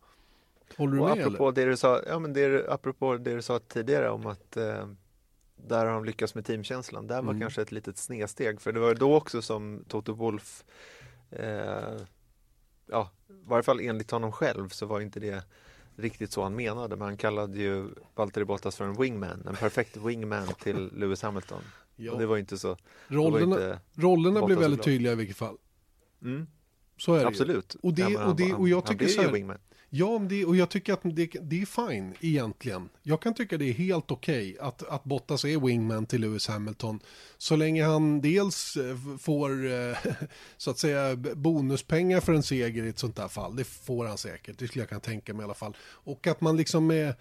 [0.76, 1.52] Håller du och med apropå eller?
[1.52, 4.86] Det du sa, ja, men det, apropå det du sa tidigare om att eh
[5.66, 7.06] där har de lyckats med teamkänslan.
[7.06, 7.40] Där var mm.
[7.40, 10.64] kanske ett litet snedsteg för det var då också som Toto Wolf
[11.30, 11.96] eh,
[12.86, 15.44] ja, i varje fall enligt honom själv så var inte det
[15.96, 19.96] riktigt så han menade men han kallade ju Valtteri Bottas för en wingman, en perfekt
[19.96, 21.62] wingman till Lewis Hamilton.
[21.96, 22.12] Ja.
[22.12, 22.76] Och det var inte så.
[23.08, 25.56] Rollerna, inte rollerna blev väldigt tydliga i vilket fall.
[26.22, 26.46] Mm.
[26.96, 27.74] Så är det Absolut.
[27.74, 29.58] Och, det, och, det, och jag tycker så här,
[29.90, 32.88] Ja, det, och jag tycker att det, det är fine egentligen.
[33.02, 36.48] Jag kan tycka det är helt okej okay att, att Bottas är wingman till Lewis
[36.48, 37.00] Hamilton.
[37.38, 39.96] Så länge han dels eh, får eh,
[40.56, 43.56] så att säga bonuspengar för en seger i ett sånt här fall.
[43.56, 45.76] Det får han säkert, det skulle jag kunna tänka mig i alla fall.
[45.86, 47.14] Och att man liksom är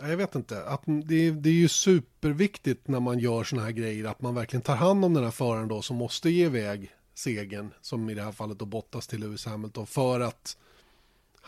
[0.00, 4.04] jag vet inte, att det, det är ju superviktigt när man gör såna här grejer
[4.04, 7.74] att man verkligen tar hand om den här föraren då som måste ge iväg segern,
[7.80, 10.56] som i det här fallet då Bottas till Lewis Hamilton, för att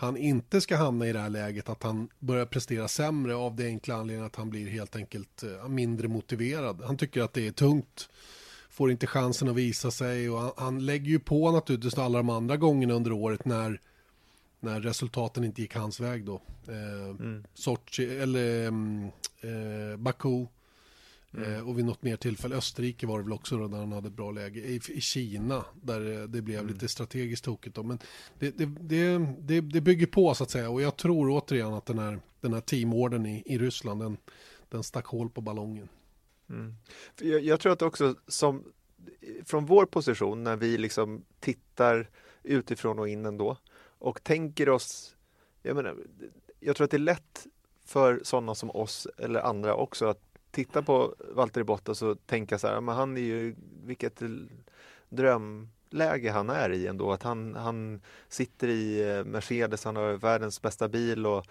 [0.01, 3.67] han inte ska hamna i det här läget att han börjar prestera sämre av det
[3.67, 6.83] enkla anledningen att han blir helt enkelt eh, mindre motiverad.
[6.85, 8.09] Han tycker att det är tungt,
[8.71, 12.31] får inte chansen att visa sig och han, han lägger ju på naturligtvis alla de
[12.31, 13.81] andra gångerna under året när,
[14.61, 16.43] när resultaten inte gick hans väg då.
[16.69, 17.45] Eh, mm.
[17.55, 19.05] Sochi, eller mm,
[19.41, 20.47] eh, Baku
[21.35, 21.55] Mm.
[21.55, 24.11] Eh, och vid något mer tillfälle, Österrike var det väl också då, där han hade
[24.11, 24.61] bra läge.
[24.61, 26.73] I, i Kina, där det blev mm.
[26.73, 27.83] lite strategiskt tokigt då.
[27.83, 27.99] Men
[28.39, 30.71] det, det, det, det, det bygger på så att säga.
[30.71, 34.17] Och jag tror återigen att den här, den här teamorden i, i Ryssland, den,
[34.69, 35.89] den stack hål på ballongen.
[36.51, 36.75] Mm.
[37.21, 38.65] Jag, jag, tror att också som
[39.45, 42.11] från vår position när vi liksom tittar
[42.43, 43.57] utifrån och in ändå
[43.99, 45.17] och tänker oss,
[45.63, 45.97] jag menar,
[46.61, 47.47] jag tror att det är lätt
[47.85, 52.67] för sådana som oss eller andra också att titta på Valtteri Bottas och tänka så
[52.67, 54.23] här, men han är ju, vilket
[55.09, 57.13] drömläge han är i ändå.
[57.13, 61.47] Att han, han sitter i eh, Mercedes, han har världens bästa bil och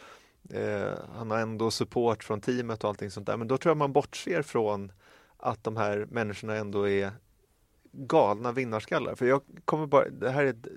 [0.54, 3.38] eh, han har ändå support från teamet och allting sånt där.
[3.38, 4.92] Men då tror jag man bortser från
[5.38, 7.12] att de här människorna ändå är
[7.92, 9.16] galna vinnarskallar.
[9.16, 10.68] För jag kommer bara, det här är ett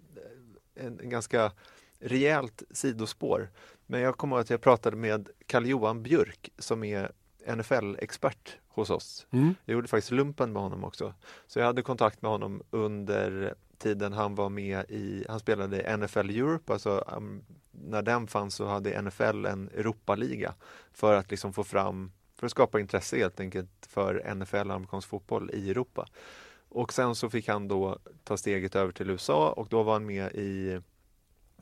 [0.74, 1.52] en, en ganska
[1.98, 3.50] rejält sidospår.
[3.86, 7.12] Men jag kommer ihåg att jag pratade med Karl-Johan Björk som är
[7.46, 9.26] NFL-expert hos oss.
[9.30, 9.54] Mm.
[9.64, 11.14] Jag gjorde faktiskt lumpen med honom också.
[11.46, 15.96] Så jag hade kontakt med honom under tiden han var med i, han spelade i
[15.96, 20.54] NFL Europe, alltså um, när den fanns så hade NFL en Europaliga
[20.92, 25.50] för att liksom få fram, för att skapa intresse helt enkelt för NFL, amerikansk fotboll
[25.52, 26.08] i Europa.
[26.68, 30.06] Och sen så fick han då ta steget över till USA och då var han
[30.06, 30.80] med i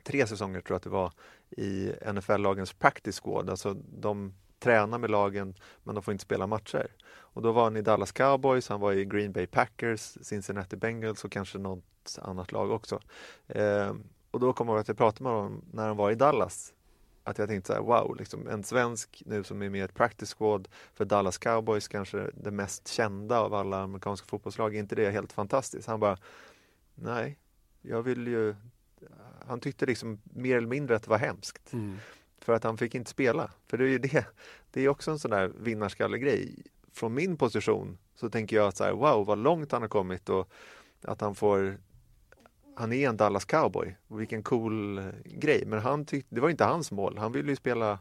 [0.02, 1.12] tre säsonger tror jag att det var
[1.50, 6.86] i NFL-lagens practice squad, alltså de träna med lagen men de får inte spela matcher.
[7.32, 11.24] Och då var han i Dallas Cowboys, han var i Green Bay Packers, Cincinnati Bengals
[11.24, 13.00] och kanske något annat lag också.
[13.46, 13.94] Eh,
[14.30, 16.72] och då kommer jag ihåg att jag pratade med honom när han var i Dallas.
[17.24, 19.94] Att jag tänkte så här, wow, liksom en svensk nu som är med i ett
[19.94, 24.94] practice squad för Dallas Cowboys, kanske det mest kända av alla amerikanska fotbollslag, är inte
[24.94, 25.88] det helt fantastiskt?
[25.88, 26.18] Han bara,
[26.94, 27.38] nej,
[27.82, 28.54] jag vill ju
[29.46, 31.72] han tyckte liksom mer eller mindre att det var hemskt.
[31.72, 31.96] Mm.
[32.40, 33.50] För att han fick inte spela.
[33.66, 34.26] För det är ju det,
[34.70, 36.62] det är också en sån där vinnarskallegrej.
[36.92, 40.28] Från min position så tänker jag att så här, wow vad långt han har kommit
[40.28, 40.48] och
[41.02, 41.78] att han får
[42.74, 45.64] han är en Dallas cowboy vilken cool grej.
[45.66, 47.18] Men han tyckte, det var inte hans mål.
[47.18, 47.98] Han ville ju spela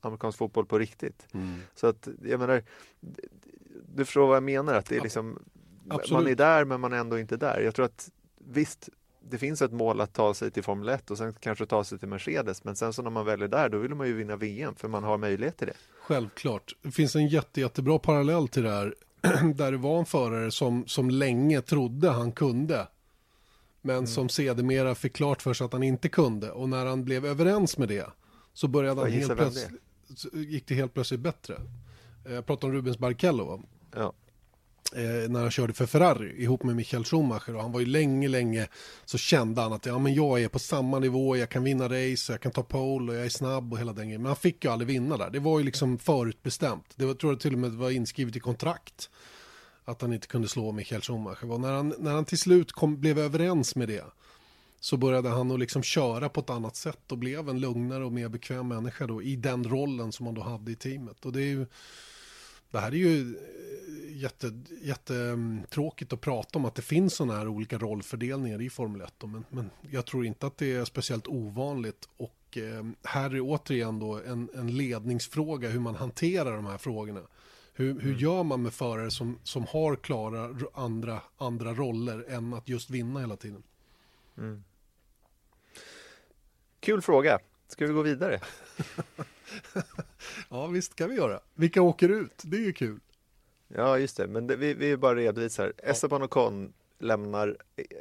[0.00, 1.26] amerikansk fotboll på riktigt.
[1.34, 1.60] Mm.
[1.74, 2.62] Så att jag menar,
[3.94, 4.74] du förstår vad jag menar?
[4.74, 5.38] Att det är liksom,
[5.88, 6.10] Absolut.
[6.10, 7.60] man är där men man är ändå inte där.
[7.60, 8.88] Jag tror att visst,
[9.30, 11.98] det finns ett mål att ta sig till Formel 1 och sen kanske ta sig
[11.98, 12.64] till Mercedes.
[12.64, 15.04] Men sen så när man väljer där, då vill man ju vinna VM för man
[15.04, 15.74] har möjlighet till det.
[16.00, 16.76] Självklart.
[16.82, 18.94] Det finns en jätte, jättebra parallell till det här.
[19.54, 22.88] Där det var en förare som, som länge trodde han kunde.
[23.84, 24.06] Men Mm.
[24.06, 26.50] som sedermera fick klart för sig att han inte kunde.
[26.50, 28.06] Och när han blev överens med det
[28.52, 29.80] så började han helt plötsligt,
[30.32, 31.54] gick det helt plötsligt bättre.
[32.26, 33.62] Eh, Jag pratar om Rubens Barrichello.
[33.94, 34.12] Ja
[34.94, 38.28] eh, när han körde för Ferrari ihop med Michael Schumacher och han var ju länge,
[38.28, 38.68] länge
[39.04, 42.32] så kände han att ja, men jag är på samma nivå, jag kan vinna race,
[42.32, 44.22] jag kan ta pole och jag är snabb och hela den grejen.
[44.22, 45.30] Men han fick ju aldrig vinna där.
[45.30, 46.92] Det var ju liksom förutbestämt.
[46.96, 49.10] Det var, tror jag till och med var inskrivet i kontrakt
[49.84, 51.50] att han inte kunde slå Michael Schumacher.
[51.50, 54.04] Och när, han, när han till slut kom, blev överens med det
[54.80, 58.12] så började han att liksom köra på ett annat sätt och blev en lugnare och
[58.12, 61.24] mer bekväm människa då i den rollen som han då hade i teamet.
[61.24, 61.66] Och det är ju
[62.70, 63.36] det här är ju
[64.12, 69.14] jätte, jättetråkigt att prata om att det finns sådana här olika rollfördelningar i Formel 1.
[69.18, 72.08] då, Men, men jag tror inte att det är speciellt ovanligt.
[72.16, 77.20] Och eh, här är återigen då en, en ledningsfråga hur man hanterar de här frågorna.
[77.74, 82.68] Hur, hur gör man med förare som, som har klara andra, andra roller än att
[82.68, 83.62] just vinna hela tiden?
[84.38, 84.64] Mm.
[86.80, 87.38] Kul fråga.
[87.68, 88.40] Ska vi gå vidare?
[90.48, 91.40] Ja, visst kan vi göra.
[91.54, 92.42] Vilka åker ut?
[92.44, 93.00] Det är ju kul.
[93.76, 94.26] Ja, just det.
[94.26, 95.72] Men det, vi, vi bara redovisar.
[95.78, 97.56] Esteban Ocon lämnar,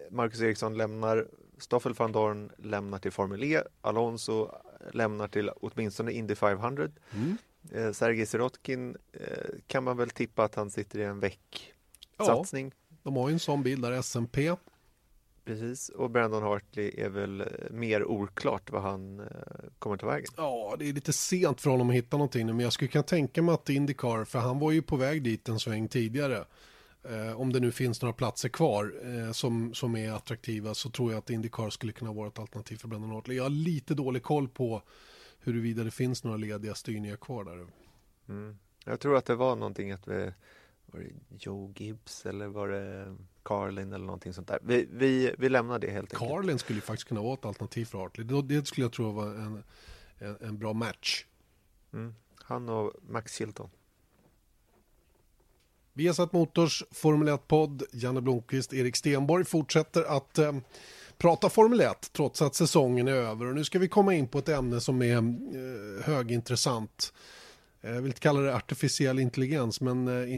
[0.10, 4.51] Marcus Eriksson lämnar, Stoffel van Dorn lämnar till Formel E, Alonso
[4.91, 6.88] lämnar till åtminstone Indy 500.
[7.13, 7.38] Mm.
[7.71, 9.21] Eh, Sergej Sirotkin eh,
[9.67, 12.71] kan man väl tippa att han sitter i en Ja, väck-satsning.
[13.03, 14.38] de har ju en sån bil där, SMP.
[15.51, 19.25] Precis, och Brandon Hartley är väl eh, mer oklart vad han eh,
[19.79, 20.27] kommer ta vägen.
[20.37, 23.03] Ja, det är lite sent för honom att hitta någonting nu, men jag skulle kunna
[23.03, 26.45] tänka mig att Indycar, för han var ju på väg dit en sväng tidigare.
[27.03, 31.11] Eh, om det nu finns några platser kvar eh, som, som är attraktiva så tror
[31.11, 33.37] jag att Indycar skulle kunna vara ett alternativ för Brendan Hartley.
[33.37, 34.81] Jag har lite dålig koll på
[35.39, 37.67] huruvida det finns några lediga styrningar kvar där.
[38.29, 38.57] Mm.
[38.85, 40.31] Jag tror att det var någonting att vi,
[40.91, 44.60] var det Joe Gibbs eller var det Carlin eller någonting sånt där.
[44.62, 46.32] Vi, vi, vi lämnar det helt enkelt.
[46.32, 48.41] Carlin skulle ju faktiskt kunna vara ett alternativ för Hartley.
[48.41, 49.63] Det, skulle jag tro var en,
[50.17, 51.25] en, en bra match.
[51.93, 52.15] Mm.
[52.36, 53.69] Han och Max Chilton.
[55.93, 60.56] Viasat Motors Formel 1-podd, Janne Blomqvist, Erik Stenborg fortsätter att eh,
[61.17, 63.45] prata Formel 1 trots att säsongen är över.
[63.45, 67.13] Och nu ska vi komma in på ett ämne som är eh, högintressant.
[67.82, 70.38] Eh, Jag vill inte kalla det artificiell intelligens, men eh,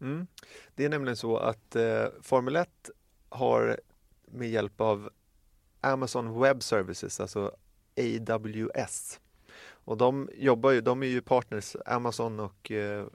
[0.00, 0.26] Mm.
[0.74, 2.90] Det är nämligen så att eh, Formel 1
[3.28, 3.80] har
[4.26, 5.10] med hjälp av
[5.80, 7.52] Amazon Web Services, alltså
[8.30, 9.20] AWS,
[9.86, 13.06] och de jobbar ju, de är ju partners, Amazon och eh,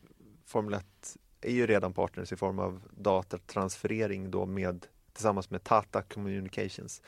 [0.45, 6.01] Formel 1 är ju redan partners i form av datatransferering då med tillsammans med Tata
[6.01, 7.01] Communications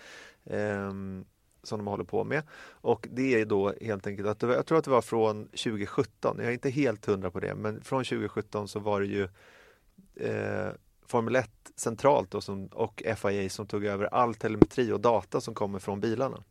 [0.44, 0.92] eh,
[1.64, 2.44] som de håller på med.
[2.64, 6.48] Och det är då helt enkelt att jag tror att det var från 2017, jag
[6.48, 9.28] är inte helt hundra på det, men från 2017 så var det ju
[10.16, 10.70] eh,
[11.06, 15.54] Formel 1 centralt då som, och FIA som tog över all telemetri och data som
[15.54, 16.44] kommer från bilarna.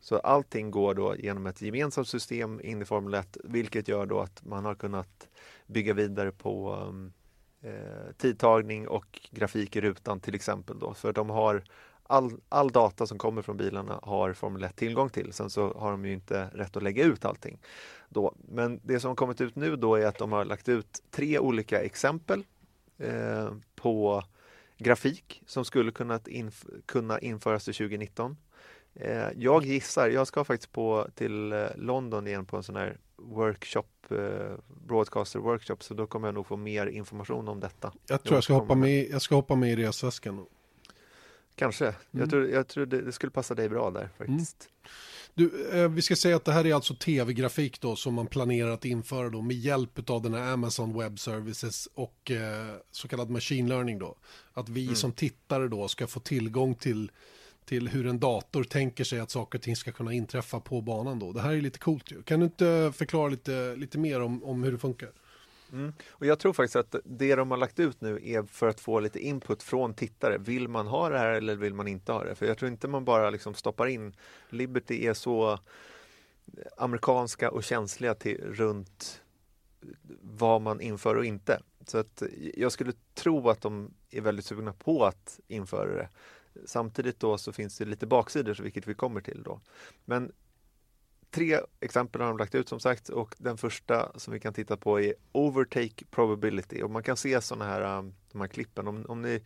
[0.00, 4.20] Så allting går då genom ett gemensamt system in i Formel 1 vilket gör då
[4.20, 5.28] att man har kunnat
[5.66, 6.86] bygga vidare på
[7.62, 10.78] eh, tidtagning och grafik i rutan till exempel.
[10.78, 10.94] Då.
[10.94, 11.64] För de har
[12.02, 15.32] all, all data som kommer från bilarna har Formel 1 tillgång till.
[15.32, 17.58] Sen så har de ju inte rätt att lägga ut allting.
[18.08, 18.34] Då.
[18.48, 21.38] Men det som har kommit ut nu då är att de har lagt ut tre
[21.38, 22.44] olika exempel
[23.04, 24.22] eh, på
[24.78, 28.36] grafik som skulle kunna, inf kunna införas till 2019.
[28.94, 32.96] Eh, jag gissar, jag ska faktiskt på till eh, London igen på en sån här
[33.16, 37.92] workshop, eh, broadcaster workshop, så då kommer jag nog få mer information om detta.
[38.08, 40.46] Jag tror jag ska hoppa med, jag ska hoppa med i resväskan.
[41.56, 41.84] Kanske.
[41.84, 41.96] Mm.
[42.10, 44.68] Jag tror, jag tror det, det, skulle passa dig bra där faktiskt.
[44.68, 44.90] Mm.
[45.34, 48.70] Du, eh, vi ska säga att det här är alltså tv-grafik då som man planerar
[48.70, 53.30] att införa då med hjälp av den här Amazon Web Services och eh, så kallad
[53.30, 54.16] machine learning då.
[54.52, 54.96] Att vi mm.
[54.96, 57.10] som tittare då ska få tillgång till
[57.64, 61.18] till hur en dator tänker sig att saker och ting ska kunna inträffa på banan
[61.18, 61.32] då.
[61.32, 62.22] Det här är lite coolt ju.
[62.22, 65.10] Kan du inte förklara lite, lite mer om, om hur det funkar?
[65.74, 65.92] Mm.
[66.08, 69.00] Och jag tror faktiskt att det de har lagt ut nu är för att få
[69.00, 70.38] lite input från tittare.
[70.38, 72.34] Vill man ha det här eller vill man inte ha det?
[72.34, 74.16] För jag tror inte man bara liksom stoppar in.
[74.48, 75.58] Liberty är så
[76.76, 79.22] amerikanska och känsliga till, runt
[80.20, 81.60] vad man inför och inte.
[81.86, 82.22] Så att
[82.54, 86.08] jag skulle tro att de är väldigt sugna på att införa det.
[86.66, 89.60] Samtidigt då så finns det lite baksidor, vilket vi kommer till då.
[90.04, 90.32] Men
[91.34, 94.76] tre exempel har de lagt ut som sagt och den första som vi kan titta
[94.76, 98.88] på är Overtake Probability och man kan se sådana här, um, de här klippen.
[98.88, 99.42] Om, om ni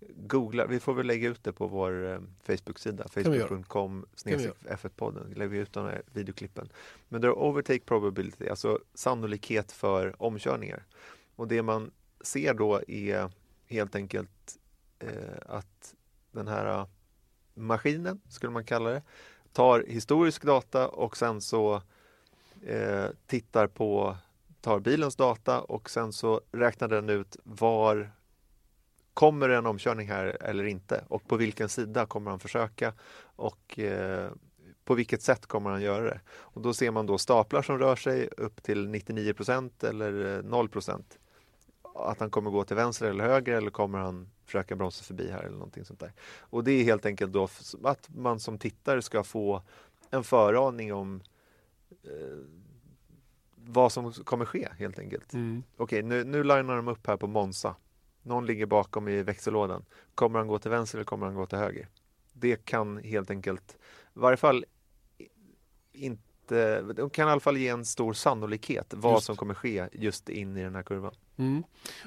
[0.00, 5.58] googlar, vi får väl lägga ut det på vår um, Facebook-sida, facebook.com F1-podden, lägger vi
[5.58, 6.68] ut de här videoklippen.
[7.08, 10.86] Men det är Overtake Probability, alltså sannolikhet för omkörningar.
[11.36, 13.30] Och det man ser då är
[13.66, 14.58] helt enkelt
[14.98, 15.10] eh,
[15.46, 15.94] att
[16.32, 16.86] den här äh,
[17.54, 19.02] maskinen, skulle man kalla det,
[19.56, 21.82] tar historisk data och sen så
[22.66, 24.16] eh, tittar på,
[24.60, 28.10] tar bilens data och sen så räknar den ut var
[29.14, 33.78] kommer det en omkörning här eller inte och på vilken sida kommer han försöka och
[33.78, 34.30] eh,
[34.84, 36.20] på vilket sätt kommer han göra det?
[36.28, 41.02] Och då ser man då staplar som rör sig upp till 99% eller eh, 0%
[41.94, 45.42] att han kommer gå till vänster eller höger eller kommer han försöka bromsa förbi här
[45.42, 46.12] eller någonting sånt där.
[46.40, 47.48] Och det är helt enkelt då
[47.82, 49.62] att man som tittare ska få
[50.10, 51.22] en föraning om
[52.02, 52.38] eh,
[53.54, 55.32] vad som kommer ske helt enkelt.
[55.32, 55.62] Mm.
[55.76, 57.76] Okej, nu, nu linar de upp här på Monza.
[58.22, 59.84] Någon ligger bakom i växellådan.
[60.14, 61.88] Kommer han gå till vänster eller kommer han gå till höger?
[62.32, 63.76] Det kan helt enkelt,
[64.14, 64.64] i varje fall
[65.92, 69.26] inte de kan i alla fall ge en stor sannolikhet vad just.
[69.26, 71.14] som kommer ske just in i den här kurvan.
[71.38, 71.62] Mm.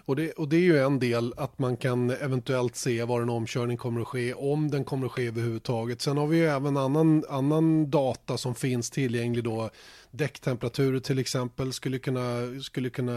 [0.05, 3.29] Och, det, och det är ju en del att man kan eventuellt se var en
[3.29, 6.01] omkörning kommer att ske, om den kommer att ske överhuvudtaget.
[6.01, 9.69] Sen har vi ju även annan, annan data som finns tillgänglig då.
[10.11, 13.13] Däcktemperaturer till exempel skulle kunna, skulle kunna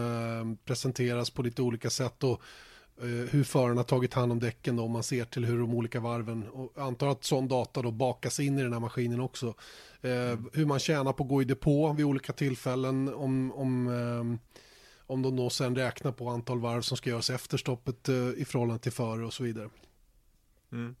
[0.65, 2.23] presenteras på lite olika sätt.
[2.23, 2.41] Och,
[3.01, 5.73] eh, hur föraren har tagit hand om däcken då, om man ser till hur de
[5.73, 9.53] olika varven, och antar att sån data då bakas in i den här maskinen också.
[10.01, 13.13] Eh, hur man tjänar på att gå i depå vid olika tillfällen.
[13.13, 14.53] Om, om, eh,
[15.13, 18.45] om de då sen räknar på antal varv som ska göras efter stoppet eh, i
[18.45, 19.69] förhållande till före och så vidare.
[20.71, 20.95] Mm.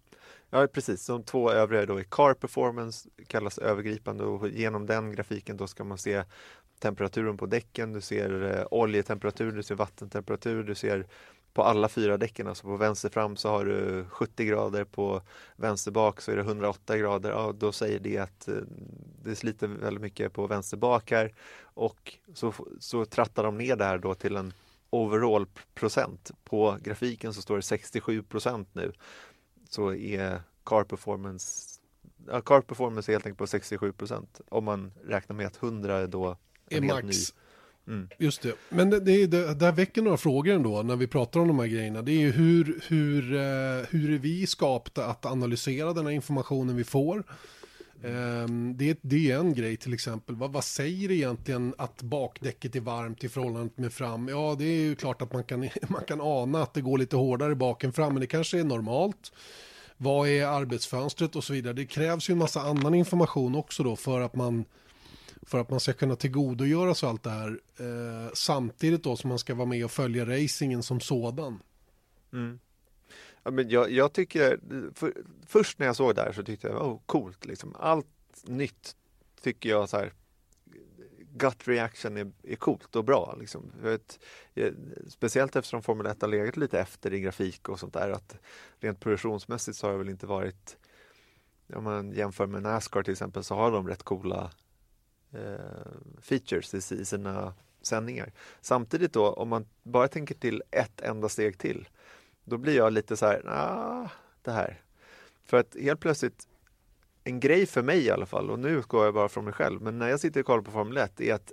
[0.49, 1.07] Ja, precis.
[1.07, 5.83] De två övriga då i Car Performance kallas övergripande och genom den grafiken då ska
[5.83, 6.23] man se
[6.79, 11.07] temperaturen på däcken, du ser eh, oljetemperatur, du ser vattentemperatur, du ser
[11.53, 12.47] på alla fyra däcken.
[12.47, 15.21] Alltså på vänster fram så har du 70 grader, på
[15.55, 17.29] vänster bak så är det 108 grader.
[17.29, 18.55] Ja, då säger det att eh,
[19.23, 21.33] det sliter väldigt mycket på vänster bak här
[21.63, 24.53] och så, så trattar de ner det här då till en
[24.89, 26.31] overall procent.
[26.43, 28.93] På grafiken så står det 67 procent nu.
[29.69, 31.79] Så är car performance
[32.27, 35.97] ja, car performance är helt enkelt på 67 procent om man räknar med att 100
[35.97, 36.37] är då
[36.69, 37.03] är max.
[37.03, 37.13] ny.
[37.87, 38.07] Mm.
[38.17, 38.53] Just det.
[38.69, 41.59] Men det, det, det, det här väcker några frågor ändå när vi pratar om de
[41.59, 42.01] här grejerna.
[42.01, 46.75] Det är ju hur, hur, eh, hur är vi skapta att analysera den här informationen
[46.75, 47.23] vi får?
[48.03, 50.35] Ehm, det, det är en grej till exempel.
[50.35, 54.27] Vad, vad säger egentligen att bakdäcket är varmt i förhållande med fram?
[54.27, 57.15] Ja, det är ju klart att man kan, man kan ana att det går lite
[57.15, 59.31] hårdare bak än fram, men det kanske är normalt.
[59.97, 61.73] Vad är arbetsfönstret och så vidare.
[61.73, 64.65] Det krävs ju en massa annan information också då för att man
[65.53, 69.39] för att man ska kunna tillgodogöra sig allt det här eh, samtidigt då som man
[69.39, 71.59] ska vara med och följa racingen som sådan.
[72.33, 72.59] Mm.
[73.43, 74.59] Ja, men jag, jag tycker,
[74.95, 75.13] för,
[75.47, 77.75] först när jag såg det här så tyckte jag, oh, coolt liksom.
[77.79, 78.07] Allt
[78.43, 78.95] nytt
[79.41, 80.13] tycker jag så här,
[81.33, 83.35] gut reaction är, är coolt och bra.
[83.39, 83.71] Liksom.
[83.81, 84.19] Vet,
[85.07, 88.09] speciellt eftersom Formel 1 har legat lite efter i grafik och sånt där.
[88.09, 88.37] Att
[88.79, 90.77] rent produktionsmässigt så har det väl inte varit,
[91.73, 94.51] om man jämför med Nascar till exempel, så har de rätt coola
[95.33, 98.31] Eh, features i, i sina sändningar.
[98.61, 101.87] Samtidigt då, om man bara tänker till ett enda steg till,
[102.43, 104.09] då blir jag lite så här, ah,
[104.41, 104.81] det här.
[105.45, 106.47] För att helt plötsligt,
[107.23, 109.81] en grej för mig i alla fall, och nu utgår jag bara från mig själv,
[109.81, 111.51] men när jag sitter och kollar på Formel 1 är att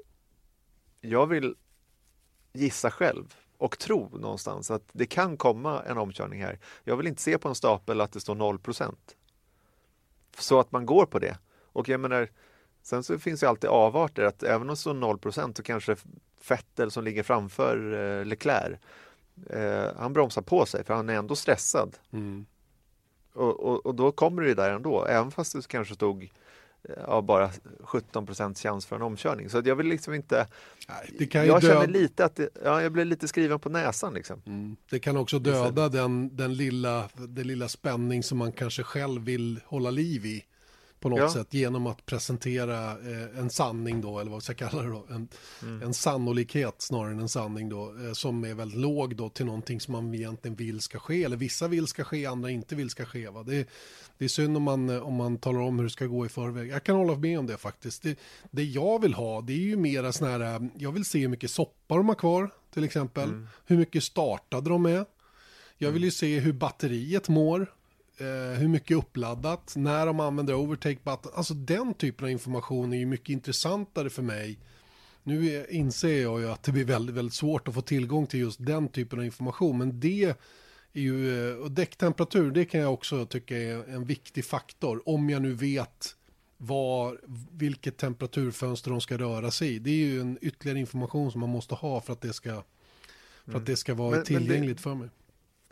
[1.00, 1.54] jag vill
[2.52, 6.58] gissa själv och tro någonstans att det kan komma en omkörning här.
[6.84, 8.94] Jag vill inte se på en stapel att det står 0%
[10.38, 11.38] Så att man går på det.
[11.72, 12.30] Och jag menar,
[12.82, 15.96] sen så finns det alltid avarter att även om det står 0% så kanske
[16.40, 18.78] Fettel som ligger framför eh, Leclerc
[19.50, 21.96] eh, han bromsar på sig för han är ändå stressad.
[22.12, 22.46] Mm.
[23.32, 26.30] Och, och, och, då kommer det där ändå, även fast det kanske stod
[27.06, 27.50] ja, bara
[27.80, 29.50] 17% chans för en omkörning.
[29.50, 30.46] Så jag vill liksom inte...
[30.88, 34.14] Nej, jag känner lite att det, ja, jag blir lite skriven på näsan.
[34.14, 34.42] Liksom.
[34.46, 34.76] Mm.
[34.90, 39.60] Det kan också döda den, den, lilla, den lilla spänning som man kanske själv vill
[39.66, 40.44] hålla liv i
[41.00, 41.30] på något ja.
[41.30, 45.06] sätt genom att presentera eh, en sanning då, eller vad ska jag kalla det då,
[45.10, 45.28] en,
[45.62, 45.82] mm.
[45.82, 49.80] en sannolikhet snarare än en sanning då, eh, som är väldigt låg då till någonting
[49.80, 53.04] som man egentligen vill ska ske, eller vissa vill ska ske, andra inte vill ska
[53.04, 53.28] ske.
[53.28, 53.42] Va?
[53.42, 53.68] Det,
[54.18, 56.70] det är synd om man, om man talar om hur det ska gå i förväg.
[56.70, 58.02] Jag kan hålla med om det faktiskt.
[58.02, 58.18] Det,
[58.50, 61.50] det jag vill ha, det är ju mera sådana här, jag vill se hur mycket
[61.50, 63.28] soppa de har kvar, till exempel.
[63.28, 63.48] Mm.
[63.64, 65.04] Hur mycket startade de är.
[65.78, 67.66] Jag vill ju se hur batteriet mår
[68.20, 71.32] eh, hur mycket uppladdat, när de använder overtake button.
[71.34, 74.58] Alltså den typen av information är ju mycket intressantare för mig.
[75.22, 78.66] Nu inser jag ju att det blir väldigt, väldigt svårt att få tillgång till just
[78.66, 80.24] den typen av information, men det
[80.92, 85.42] är ju, och däcktemperatur, det kan jag också tycka är en viktig faktor, om jag
[85.42, 86.16] nu vet
[86.56, 87.20] var,
[87.52, 89.78] vilket temperaturfönster de ska röra sig i.
[89.78, 92.62] Det är ju en ytterligare information som man måste ha för att det ska,
[93.44, 95.08] för att det ska vara men, tillgängligt men det, för mig.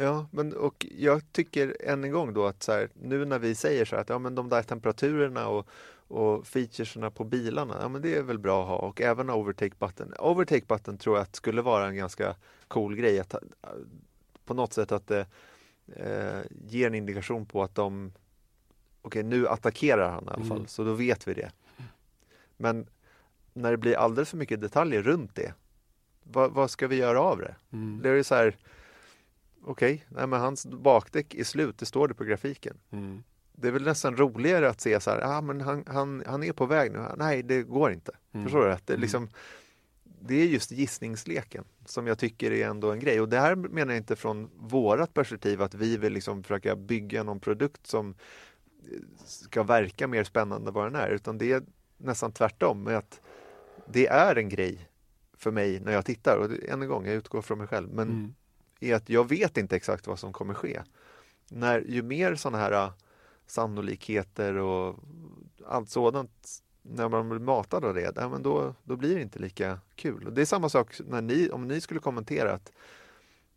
[0.01, 3.55] Ja, men och jag tycker än en gång då att så här, nu när vi
[3.55, 5.69] säger så här att ja, men de där temperaturerna och,
[6.09, 9.75] och featuresna på bilarna, ja men det är väl bra att ha och även overtake
[9.79, 10.15] button.
[10.19, 12.37] Overtake button tror jag att skulle vara en ganska
[12.69, 13.35] cool grej att
[14.45, 15.27] på något sätt att det
[15.97, 18.13] eh, ger en indikation på att de
[19.03, 20.67] okej, okay, nu attackerar han i alla fall, mm.
[20.67, 21.51] så då vet vi det.
[22.57, 22.87] Men
[23.53, 25.55] när det blir alldeles för mycket detaljer runt det,
[26.23, 27.55] vad, vad ska vi göra av det?
[27.73, 28.01] Mm.
[28.03, 28.57] Det är så här,
[29.65, 30.27] Okej, okay.
[30.27, 32.77] men hans bakdäck är slut, det står det på grafiken.
[32.91, 33.23] Mm.
[33.53, 36.53] Det är väl nästan roligare att se så här, ah, men han, han, han är
[36.53, 37.05] på väg nu.
[37.17, 38.13] Nej, det går inte.
[38.33, 38.47] Mm.
[38.47, 38.73] Förstår du?
[38.73, 39.01] Att det, mm.
[39.01, 39.29] liksom,
[40.05, 43.21] det är just gissningsleken som jag tycker är ändå en grej.
[43.21, 47.23] Och det här menar jag inte från vårat perspektiv att vi vill liksom försöka bygga
[47.23, 48.15] någon produkt som
[49.25, 51.09] ska verka mer spännande än vad den är.
[51.09, 51.63] Utan det är
[51.97, 52.83] nästan tvärtom.
[52.83, 53.21] Med att
[53.87, 54.89] det är en grej
[55.37, 56.37] för mig när jag tittar.
[56.37, 57.89] Och än en gång, jag utgår från mig själv.
[57.93, 58.35] Men mm
[58.81, 60.83] är att jag vet inte exakt vad som kommer ske.
[61.49, 62.93] När, ju mer sådana här äh,
[63.47, 64.97] sannolikheter och
[65.67, 69.39] allt sådant när man blir matad av det, ja, men då, då blir det inte
[69.39, 70.27] lika kul.
[70.27, 72.73] Och det är samma sak när ni, om ni skulle kommentera att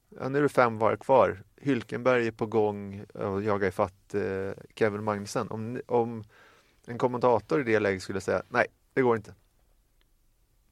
[0.09, 4.21] ja, nu är det fem var kvar, Hylkenberg är på gång och jagar ifatt eh,
[4.23, 5.47] äh, Kevin Magnussen.
[5.49, 6.23] Om, om
[6.85, 9.33] en kommentator i det läget skulle säga nej, det går inte.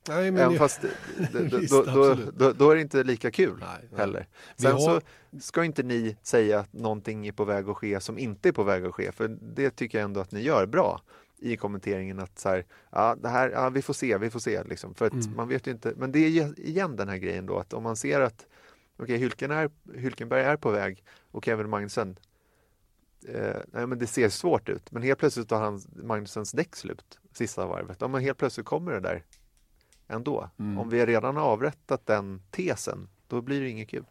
[0.09, 0.81] Nej, men Även fast
[1.31, 4.27] det, Visst, då, då, då, då, är det inte lika kul nej, heller.
[4.57, 4.79] Sen har...
[4.79, 5.01] så
[5.39, 8.63] ska inte ni säga att någonting är på väg att ske som inte är på
[8.63, 11.01] väg att ske, för det tycker jag ändå att ni gör bra
[11.37, 14.63] i kommenteringen att så här, ja, det här, ja, vi får se, vi får se
[14.63, 14.95] liksom.
[14.95, 15.35] För att mm.
[15.35, 17.95] man vet ju inte, men det är igen den här grejen då att om man
[17.95, 18.45] ser att
[18.97, 22.19] okej, Hylken är, Hylkenberg är på väg och Kevin Magnussen
[23.27, 27.19] eh, nej, men det ser svårt ut, men helt plötsligt tar han Magnussens däck slut
[27.33, 27.97] sista varvet.
[27.99, 29.23] Ja, men helt plötsligt kommer det där
[30.09, 30.49] ändå.
[30.59, 30.77] Mm.
[30.77, 34.05] Om vi redan har avrättat den tesen, då blir det inget kul.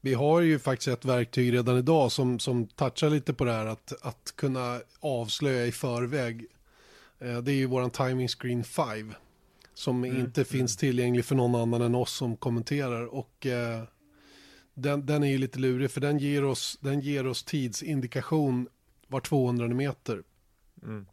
[0.00, 3.66] Vi har ju faktiskt ett verktyg redan idag som, som touchar lite på det här
[3.66, 6.46] att, att kunna avslöja i förväg.
[7.18, 9.14] Eh, det är ju våran timing screen 5
[9.74, 10.20] som mm.
[10.20, 13.14] inte finns tillgänglig för någon annan än oss som kommenterar.
[13.14, 13.82] Och eh,
[14.74, 18.68] den, den är ju lite lurig för den ger oss, den ger oss tidsindikation
[19.06, 20.22] var 200 meter.
[20.82, 21.06] Mm.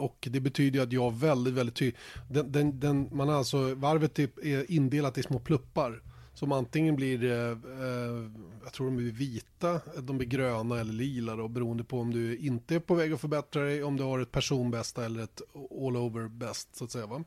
[0.00, 1.98] Och det betyder att jag väldigt, väldigt tydligt,
[2.28, 6.02] den, den, den, man alltså, varvet typ är indelat i små pluppar.
[6.34, 8.30] Som antingen blir, eh, eh,
[8.64, 12.36] jag tror de blir vita, de blir gröna eller lila då, beroende på om du
[12.36, 15.96] inte är på väg att förbättra dig, om du har ett personbästa eller ett all
[15.96, 17.06] over bäst så att säga.
[17.06, 17.24] Va?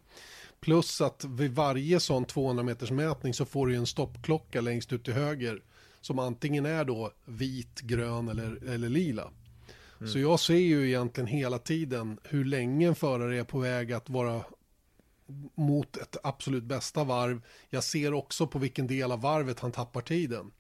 [0.59, 5.03] Plus att vid varje sån 200 meters mätning så får du en stoppklocka längst ut
[5.03, 5.61] till höger
[6.01, 9.30] som antingen är då vit, grön eller, eller lila.
[10.00, 10.12] Mm.
[10.12, 14.10] Så jag ser ju egentligen hela tiden hur länge en förare är på väg att
[14.10, 14.44] vara
[15.56, 17.41] mot ett absolut bästa varv.
[17.70, 20.52] Jag ser också på vilken del av varvet han tappar tiden.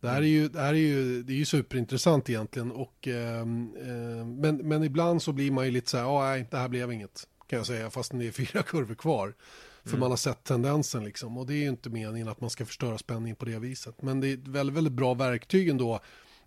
[0.00, 2.72] Det här är ju, det är ju, det är ju superintressant egentligen.
[2.72, 6.56] Och, eh, men, men ibland så blir man ju lite så här, ja nej, det
[6.56, 7.28] här blev inget.
[7.46, 9.34] Kan jag säga, fast det är fyra kurvor kvar.
[9.82, 10.00] För mm.
[10.00, 11.38] man har sett tendensen liksom.
[11.38, 14.02] Och det är ju inte meningen att man ska förstöra spänning på det viset.
[14.02, 16.00] Men det är ett väldigt, väldigt bra verktyg ändå.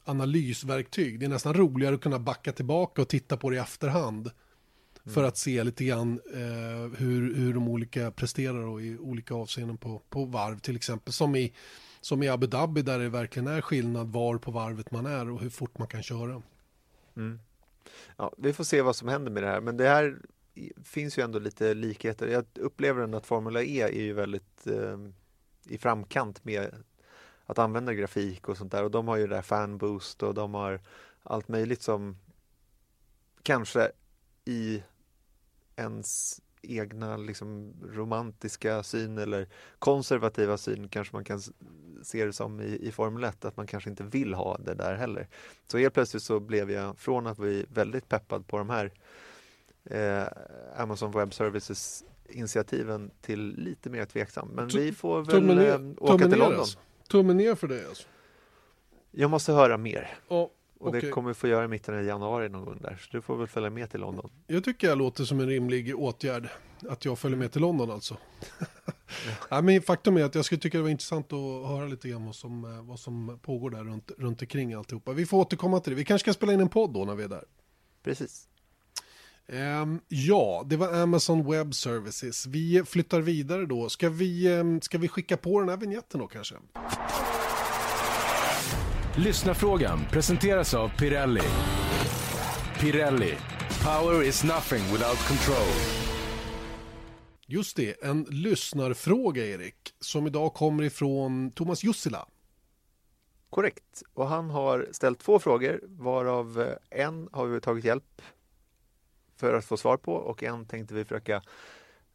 [0.03, 1.19] Analysverktyg.
[1.19, 4.31] Det är nästan roligare att kunna backa tillbaka och titta på det i efterhand.
[5.03, 5.13] Mm.
[5.13, 9.77] För att se lite grann eh, hur, hur de olika presterar och i olika avseenden
[9.77, 11.13] på, på varv till exempel.
[11.13, 11.53] Som i,
[12.01, 15.41] som i Abu Dhabi där det verkligen är skillnad var på varvet man är och
[15.41, 16.41] hur fort man kan köra.
[17.17, 17.39] Mm.
[18.17, 19.61] Ja, vi får se vad som händer med det här.
[19.61, 20.17] Men det här
[20.83, 22.27] finns ju ändå lite likheter.
[22.27, 24.97] Jag upplever att Formula E är ju väldigt eh,
[25.69, 26.73] i framkant med
[27.53, 30.53] att använda grafik och sånt där och de har ju det där fanboost och de
[30.53, 30.81] har
[31.23, 32.17] allt möjligt som
[33.43, 33.91] kanske
[34.45, 34.83] i
[35.75, 39.47] ens egna liksom, romantiska syn eller
[39.79, 41.41] konservativa syn kanske man kan
[42.03, 44.95] se det som i, i Formel 1 att man kanske inte vill ha det där
[44.95, 45.27] heller.
[45.67, 48.91] Så helt plötsligt så blev jag från att bli väldigt peppad på de här
[49.83, 50.27] eh,
[50.81, 54.49] Amazon Web Services initiativen till lite mer tveksam.
[54.53, 56.65] Men vi får väl eh, åka till London.
[57.13, 58.07] Tummen ner för dig alltså.
[59.11, 60.17] Jag måste höra mer.
[60.27, 61.01] Oh, och okay.
[61.01, 62.97] det kommer vi få göra i mitten av januari någon gång där.
[63.01, 64.31] Så du får väl följa med till London.
[64.47, 66.49] Jag tycker jag låter som en rimlig åtgärd.
[66.89, 68.17] Att jag följer med till London alltså.
[69.49, 69.61] ja.
[69.61, 72.35] men faktum är att jag skulle tycka det var intressant att höra lite grann vad
[72.35, 75.13] som, eh, vad som pågår där runt, runt omkring alltihopa.
[75.13, 75.97] Vi får återkomma till det.
[75.97, 77.45] Vi kanske ska spela in en podd då när vi är där.
[78.03, 78.47] Precis.
[79.53, 82.45] Um, ja, det var Amazon Web Services.
[82.45, 83.89] Vi flyttar vidare då.
[83.89, 86.55] Ska vi, um, ska vi skicka på den här vignetten då kanske?
[89.17, 91.41] Lyssnarfrågan presenteras av Pirelli.
[92.79, 93.33] Pirelli.
[93.83, 95.73] Power is nothing without control.
[97.47, 102.27] Just det, en lyssnarfråga Erik, som idag kommer ifrån Thomas Jussila.
[103.49, 108.21] Korrekt, och han har ställt två frågor varav eh, en har vi tagit hjälp
[109.35, 111.41] för att få svar på och en tänkte vi försöka,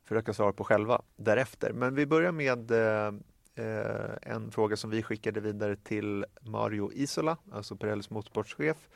[0.04, 1.72] försöka svara på själva därefter.
[1.72, 3.14] Men vi börjar med eh,
[3.54, 8.88] eh en fråga som vi skickade vidare till Mario Isola, alltså Pirellis motorsportschef.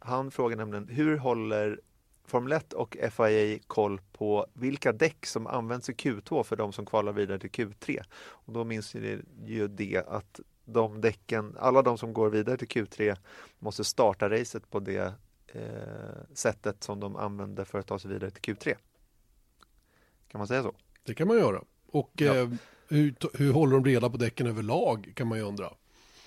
[0.00, 1.80] Han frågar nämligen hur håller
[2.24, 6.86] Formel 1 och FIA koll på vilka däck som används i Q2 för de som
[6.86, 8.02] kvalar vidare till Q3.
[8.14, 12.68] Och då minns ni ju det att de däcken, alla de som går vidare till
[12.68, 13.16] Q3
[13.58, 15.14] måste starta racet på det
[16.34, 18.76] sättet som de använder för att ta sig vidare till Q3.
[20.28, 20.74] Kan man säga så?
[21.04, 21.62] Det kan man göra.
[21.86, 22.34] Och ja.
[22.34, 22.48] eh,
[22.88, 25.72] hur, hur håller de reda på däcken överlag kan man ju undra.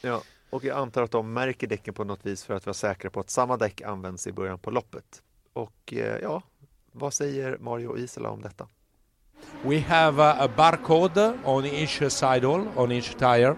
[0.01, 3.09] Ja, och jag antar att de märker däcken på något vis för att vara säkra
[3.09, 5.21] på att samma däck används i början på loppet.
[5.53, 6.41] Och eh, ja,
[6.91, 8.67] vad säger Mario och Isela om detta?
[9.63, 13.55] We have a, a barcode on each sidewall, on each tire,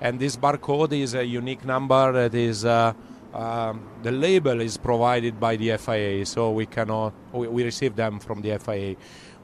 [0.00, 2.92] and this barcode is a unique number that is uh,
[3.32, 8.18] Um, the label is provided by the FIA, so we cannot we, we, receive them
[8.18, 8.96] from the FIA.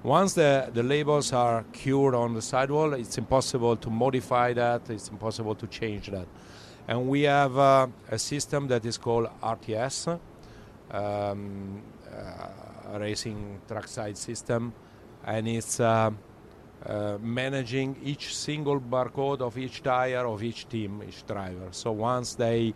[0.02, 4.90] Once the, the labels are cured on the sidewall, it's impossible to modify that.
[4.90, 6.26] It's impossible to change that.
[6.88, 10.18] And we have uh, a system that is called RTS,
[10.90, 11.82] um,
[12.12, 14.72] uh, racing trackside system,
[15.24, 16.10] and it's uh,
[16.84, 21.68] uh, managing each single barcode of each tire of each team, each driver.
[21.72, 22.74] So once they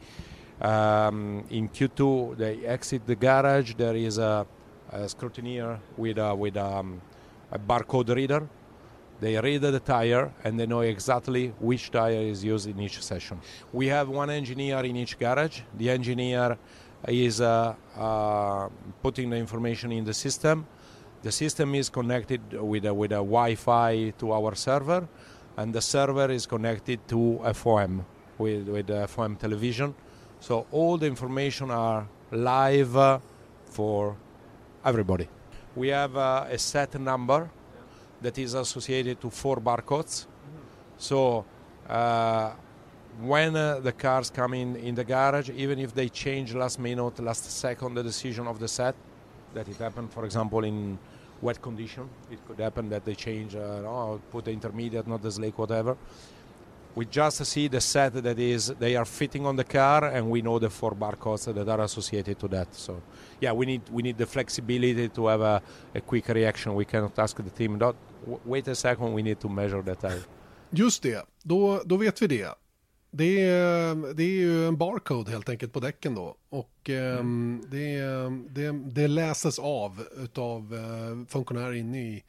[0.60, 3.74] um, in Q2, they exit the garage.
[3.74, 4.46] There is a,
[4.90, 7.00] a scrutineer with a, with um,
[7.50, 8.46] a barcode reader.
[9.20, 13.40] They read the tire and they know exactly which tire is used in each session.
[13.72, 15.60] We have one engineer in each garage.
[15.76, 16.56] The engineer
[17.06, 18.68] is uh, uh,
[19.02, 20.66] putting the information in the system.
[21.22, 25.06] The system is connected with a, with a Wi-Fi to our server,
[25.58, 28.06] and the server is connected to a FOM
[28.38, 29.94] with with FOM television
[30.40, 33.18] so all the information are live uh,
[33.66, 34.16] for
[34.84, 35.28] everybody.
[35.76, 37.50] We have uh, a set number
[38.22, 40.26] that is associated to four barcodes.
[40.98, 41.44] So
[41.88, 42.52] uh,
[43.20, 47.20] when uh, the cars come in in the garage, even if they change last minute,
[47.20, 48.94] last second, the decision of the set,
[49.54, 50.98] that it happened, for example, in
[51.42, 55.58] wet condition, it could happen that they change, no, put the intermediate, not the slake,
[55.58, 55.96] whatever.
[56.96, 60.40] We just see the set that is they are fitting on the car, and we
[60.40, 62.74] know the four barcodes that are associated to that.
[62.74, 63.00] So,
[63.40, 65.62] yeah, we need we need the flexibility to have a,
[65.94, 66.74] a quick reaction.
[66.74, 70.00] We cannot ask the team, "Don't w- wait a second, we need to measure that
[70.00, 70.22] time."
[70.72, 72.48] Just det, då, då vet vi det.
[73.12, 76.36] Det är, det är ju en barcode helt enkelt på däcken då.
[76.50, 77.24] Och eh,
[77.70, 78.00] det,
[78.50, 80.02] det, det läses av
[80.36, 82.24] av eh, funktionärer inne i,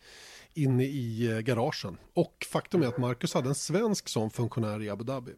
[0.54, 1.97] inne i eh, garagen.
[2.14, 5.32] Och faktum är att Marcus hade en svensk sån funktionär i Abu Dhabi.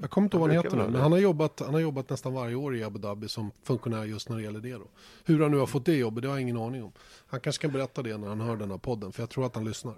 [0.00, 2.10] Jag kommer inte ihåg vad han heter nu, men han har, jobbat, han har jobbat
[2.10, 4.86] nästan varje år i Abu Dhabi som funktionär just när det gäller det då.
[5.24, 6.92] Hur han nu har fått det jobbet, det har jag ingen aning om.
[7.26, 9.54] Han kanske kan berätta det när han hör den här podden, för jag tror att
[9.54, 9.94] han lyssnar.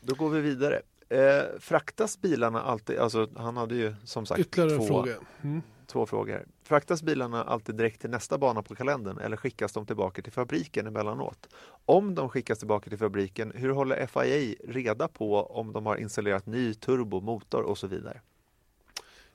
[0.00, 0.82] Då går vi vidare.
[1.08, 5.14] Eh, fraktas bilarna alltid, alltså han hade ju som sagt Ytterligare en två, fråga.
[5.42, 6.46] Mm två frågor.
[6.62, 10.86] Fraktas bilarna alltid direkt till nästa bana på kalendern eller skickas de tillbaka till fabriken
[10.86, 11.48] emellanåt?
[11.86, 16.46] Om de skickas tillbaka till fabriken, hur håller FIA reda på om de har installerat
[16.46, 18.20] ny turbo, motor och så vidare?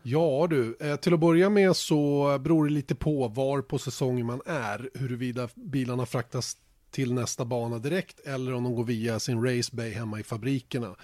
[0.04, 4.26] Ja du, eh, till att börja med så beror det lite på var på säsongen
[4.26, 6.58] man är, huruvida bilarna fraktas
[6.92, 10.96] till nästa bana direkt eller om de går via sin race bay hemma i fabrikerna.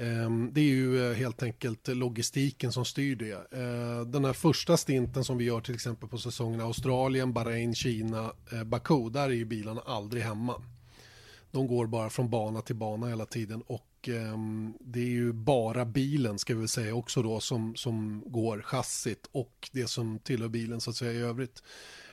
[0.00, 3.52] Ehm, det är ju eh, helt enkelt logistiken som styr det.
[3.52, 8.32] Ehm, den här första stinten som vi gör till exempel på säsongen Australien, Bahrain, Kina,
[8.52, 10.62] eh, Baku, där är ju bilarna aldrig hemma.
[11.50, 15.84] De går bara från bana till bana hela tiden och ehm, det är ju bara
[15.84, 20.80] bilen ska vi säga också då som, som går chassit och det som tillhör bilen
[20.80, 21.62] så att säga i övrigt.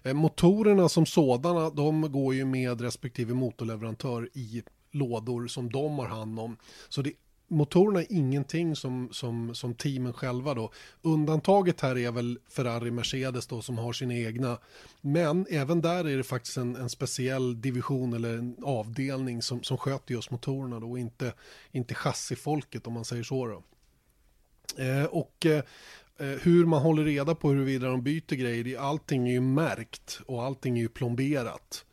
[0.03, 6.07] Eh, motorerna som sådana de går ju med respektive motorleverantör i lådor som de har
[6.07, 6.57] hand om.
[6.89, 7.13] Så det,
[7.47, 10.71] motorerna är ingenting som, som, som teamen själva då.
[11.01, 14.57] Undantaget här är väl Ferrari Mercedes då som har sina egna.
[15.01, 19.77] Men även där är det faktiskt en, en speciell division eller en avdelning som, som
[19.77, 21.33] sköter just motorerna då och inte,
[21.71, 23.63] inte chassifolket om man säger så då.
[24.83, 25.63] Eh, och eh,
[26.19, 30.43] eh hur man håller reda på huruvida de byter grejer, allting är ju märkt och
[30.43, 31.85] allting är ju plomberat.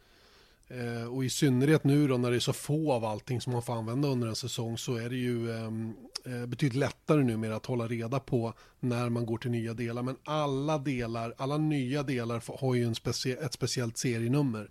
[0.69, 3.63] Eh, och i synnerhet nu då när det är så få av allting som man
[3.63, 5.95] får använda under en säsong så är det ju ehm,
[6.25, 10.03] eh, betydligt lättare numera att hålla reda på när man går till nya delar.
[10.03, 14.71] Men alla delar, alla nya delar har ju en specie- ett speciellt serienummer.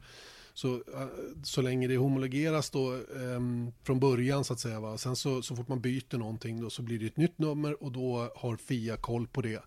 [0.53, 1.07] Så, eh,
[1.43, 3.39] så länge det homologeras då eh,
[3.83, 4.79] från början så att säga.
[4.79, 4.97] Va?
[4.97, 7.91] Sen så, så fort man byter någonting då så blir det ett nytt nummer och
[7.91, 9.63] då har FIA koll på det.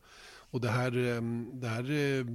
[0.51, 2.27] Och det här, ehm, det här eh,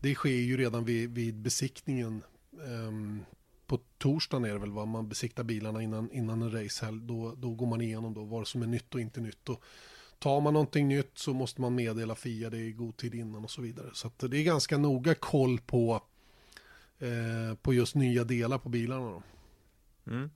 [0.00, 2.22] det sker ju redan vid, vid besiktningen
[2.66, 3.24] ehm,
[3.66, 7.00] på torsdagen är det väl vad man besiktar bilarna innan, innan en racehelg.
[7.02, 9.48] Då, då går man igenom då vad som är nytt och inte nytt.
[9.48, 9.64] Och
[10.18, 13.50] tar man någonting nytt så måste man meddela FIA det i god tid innan och
[13.50, 13.90] så vidare.
[13.92, 16.02] Så det är ganska noga koll på,
[16.98, 19.22] eh, på just nya delar på bilarna.
[20.06, 20.30] Mm.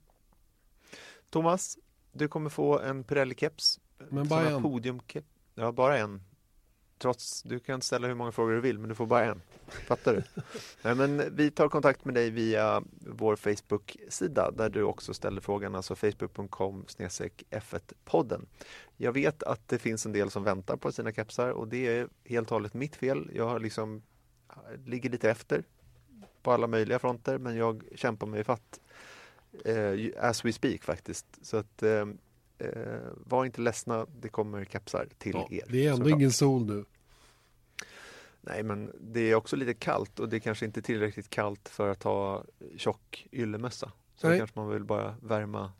[1.29, 1.77] Thomas,
[2.11, 3.79] du kommer få en Pirelli-keps.
[4.09, 4.63] Men bara en.
[4.63, 5.23] Podium-keps.
[5.55, 6.21] Ja, bara en.
[6.97, 9.41] Trots, du kan ställa hur många frågor du vill, men du får bara en.
[9.67, 10.23] Fattar du?
[10.81, 15.75] Nej, men vi tar kontakt med dig via vår Facebook-sida där du också ställer frågan,
[15.75, 18.45] alltså facebook.com F1-podden.
[18.97, 22.07] Jag vet att det finns en del som väntar på sina kepsar och det är
[22.25, 23.31] helt och hållet mitt fel.
[23.33, 24.01] Jag har liksom,
[24.85, 25.63] ligger lite efter
[26.43, 28.79] på alla möjliga fronter, men jag kämpar mig fatt
[29.65, 31.25] eh, as we speak faktiskt.
[31.41, 32.05] Så att eh,
[32.59, 32.69] eh,
[33.25, 35.63] var inte ledsna, det kommer kepsar till Ja, er.
[35.69, 36.19] det är ändå såklart.
[36.19, 36.85] ingen sol nu.
[38.41, 41.89] Nej, men det är också lite kallt och det är kanske inte tillräckligt kallt för
[41.89, 42.43] att ha
[42.77, 43.91] tjock yllemössa.
[44.15, 44.37] Så Nej.
[44.37, 45.71] kanske man vill bara värma,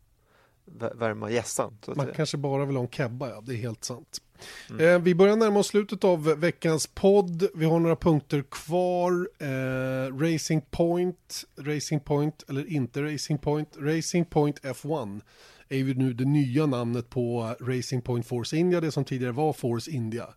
[0.65, 2.13] vä- värma att Man säga.
[2.15, 3.41] kanske bara vill ha en kebba, ja.
[3.41, 4.21] Det är helt sant.
[4.69, 4.85] Mm.
[4.95, 7.47] Eh, vi börjar närma oss slutet av veckans podd.
[7.55, 9.29] Vi har några punkter kvar.
[9.39, 13.77] Eh, Racing Point, Racing Point eller inte Racing Point.
[13.77, 15.21] Racing Point F1
[15.69, 19.53] är ju nu det nya namnet på Racing Point Force India, det som tidigare var
[19.53, 20.27] Force India.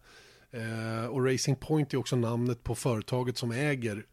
[0.50, 4.06] Eh, och Racing Point är också namnet på företaget som äger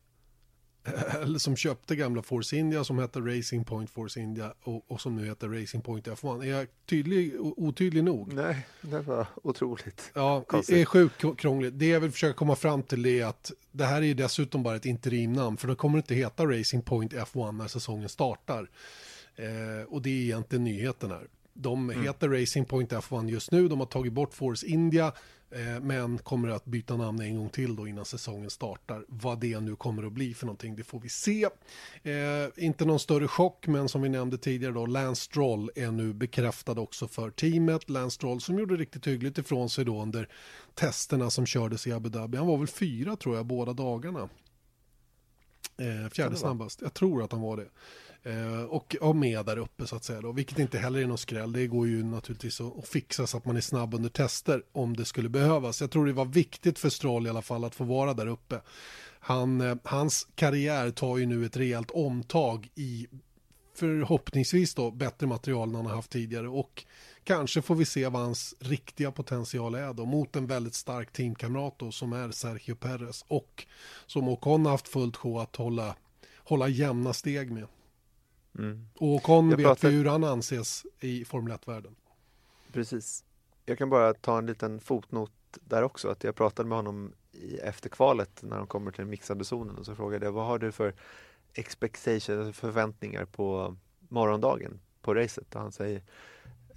[1.22, 5.16] eller som köpte gamla Force India som hette Racing Point Force India och, och som
[5.16, 6.44] nu heter Racing Point F1.
[6.44, 8.34] Är jag tydlig, otydlig nog?
[8.34, 10.12] Nej, det var otroligt.
[10.14, 10.76] Ja, Konstigt.
[10.76, 11.80] det är sjukt krångligt.
[11.80, 14.76] Det jag vill försöka komma fram till är att det här är ju dessutom bara
[14.76, 18.70] ett interimnamn för det kommer inte heta Racing Point F1 när säsongen startar.
[19.38, 21.28] Eh, och det är egentligen nyheten här.
[21.54, 25.14] De heter Racing Point F1 just nu, de har tagit bort Force India
[25.52, 29.06] Eh, men kommer att byta namn en gång till då innan säsongen startar.
[29.08, 31.48] Vad det nu kommer att bli för någonting, det får vi se.
[32.04, 36.14] Eh, inte någon större chock, men som vi nämnde tidigare då, Lance Stroll är nu
[36.14, 37.90] bekräftad också för teamet.
[37.90, 40.30] Lance Stroll som gjorde riktigt hyggligt ifrån sig då under
[40.76, 42.38] testerna som kördes i Abu Dhabi.
[42.38, 44.30] Han var väl fyra tror jag båda dagarna.
[45.78, 47.68] Eh, fjärde snabbast, jag tror att han var det.
[48.28, 51.52] Eh, och med där uppe så att säga då, vilket inte heller är någon skräll.
[51.52, 54.96] Det går ju naturligtvis att, att fixa så att man är snabb under tester om
[54.96, 55.82] det skulle behövas.
[55.82, 58.62] Jag tror det var viktigt för Stroll i alla fall att få vara där uppe.
[59.20, 63.08] Han, eh, hans karriär tar ju nu ett rejält omtag i
[63.76, 66.86] förhoppningsvis då bättre material än han har haft tidigare och
[67.24, 71.80] kanske får vi se vad hans riktiga potential är då mot en väldigt stark teamkamrat
[71.80, 73.66] då som är Sergio Perez och
[74.06, 75.96] som Ocon har haft fullt sjå att hålla,
[76.38, 77.68] hålla jämna steg med.
[78.58, 78.88] Mm.
[78.96, 79.90] Och Ocon vet pratar...
[79.90, 81.96] vi hur han anses i Formel 1-världen.
[82.72, 83.24] Precis.
[83.66, 86.10] Jag kan bara ta en liten fotnot där också.
[86.10, 89.86] Att jag pratade med honom i efterkvalet när de kommer till den mixade zonen och
[89.86, 90.94] så frågade jag vad har du för
[91.54, 93.76] expectations, alltså förväntningar på
[94.10, 95.56] morgondagen på racet?
[95.56, 96.02] Och han säger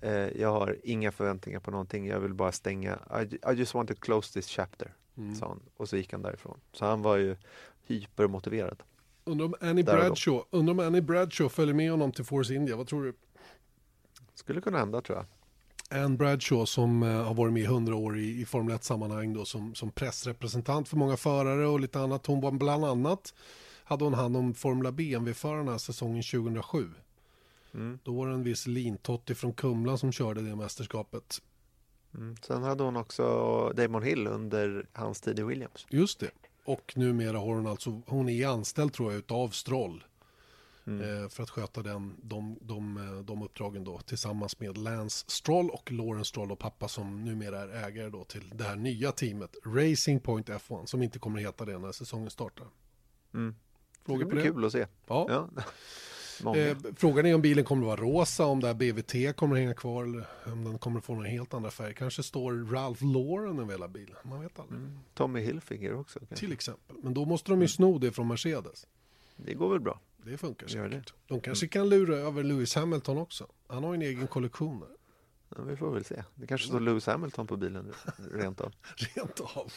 [0.00, 2.06] eh, jag har inga förväntningar på någonting.
[2.06, 2.98] Jag vill bara stänga.
[3.20, 5.34] I, I just want to close this chapter, mm.
[5.34, 5.60] sa han.
[5.76, 6.60] Och så gick han därifrån.
[6.72, 7.36] Så han var ju
[7.86, 8.82] hypermotiverad.
[9.24, 12.86] Undrar om Annie Bradshaw, undrar om Annie Bradshaw följer med honom till Force India, vad
[12.86, 13.14] tror du?
[14.34, 15.26] Skulle kunna hända tror jag.
[16.04, 19.44] Anne Bradshaw som uh, har varit med i hundra år i, i Formel 1-sammanhang då
[19.44, 22.26] som, som pressrepresentant för många förare och lite annat.
[22.26, 23.34] Hon var bland annat,
[23.84, 26.88] hade hon hand om Formula BMW-förarna säsongen 2007.
[27.74, 27.98] Mm.
[28.02, 31.42] Då var det en viss Lintotti från Kumla som körde det mästerskapet.
[32.14, 32.36] Mm.
[32.42, 33.24] Sen hade hon också
[33.76, 35.86] Damon Hill under hans tid i Williams.
[35.90, 36.30] Just det.
[36.64, 40.04] Och numera har hon alltså, hon är anställd tror jag utav Stroll.
[40.86, 41.22] Mm.
[41.22, 45.70] Eh, för att sköta den, de, de, eh, de uppdragen då tillsammans med Lance Stroll
[45.70, 49.56] och Lawrence Stroll och pappa som numera är ägare då till det här nya teamet
[49.66, 52.66] Racing Point F1 som inte kommer att heta det när säsongen startar.
[53.34, 53.54] Mm.
[54.06, 54.86] Frågor det blir kul att se.
[55.06, 55.26] Ja.
[55.28, 55.62] ja.
[56.46, 59.60] Eh, frågan är om bilen kommer att vara rosa, om det här BVT kommer att
[59.60, 61.92] hänga kvar eller om den kommer att få några helt andra färger.
[61.92, 64.80] Kanske står Ralph Lauren över hela bilen, man vet aldrig.
[64.80, 64.98] Mm.
[65.14, 66.18] Tommy Hilfiger också.
[66.18, 66.36] Kanske.
[66.36, 67.68] Till exempel, men då måste de ju mm.
[67.68, 68.86] sno det från Mercedes.
[69.36, 70.00] Det går väl bra.
[70.24, 70.90] Det funkar säkert.
[70.90, 71.12] Det.
[71.26, 71.70] De kanske mm.
[71.70, 73.46] kan lura över Lewis Hamilton också.
[73.66, 74.88] Han har ju en egen kollektion där.
[75.56, 76.22] Ja, vi får väl se.
[76.34, 77.92] Det kanske står Lewis Hamilton på bilen
[78.32, 78.72] rent av.
[79.14, 79.72] rent av.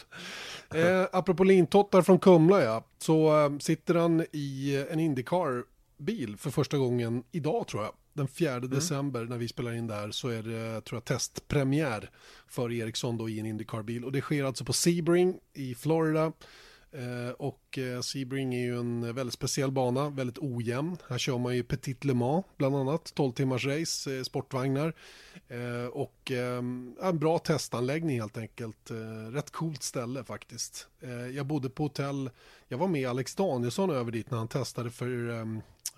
[0.74, 5.64] Eh, apropå lintottar från Kumla ja, så eh, sitter han i en Indycar
[6.04, 7.92] bil för första gången idag tror jag.
[8.12, 8.70] Den 4 mm.
[8.70, 12.10] december när vi spelar in där så är det tror jag testpremiär
[12.48, 14.04] för Ericsson då i en Indycar-bil.
[14.04, 16.32] Och det sker alltså på Sebring i Florida.
[16.94, 20.96] Eh, och eh, Sebring är ju en väldigt speciell bana, väldigt ojämn.
[21.08, 24.94] Här kör man ju Petit Le Mans bland annat, 12 timmars race, eh, sportvagnar.
[25.92, 28.90] Och en bra testanläggning helt enkelt.
[29.32, 30.88] Rätt coolt ställe faktiskt.
[31.34, 32.30] Jag bodde på hotell,
[32.68, 35.06] jag var med Alex Danielsson över dit när han testade för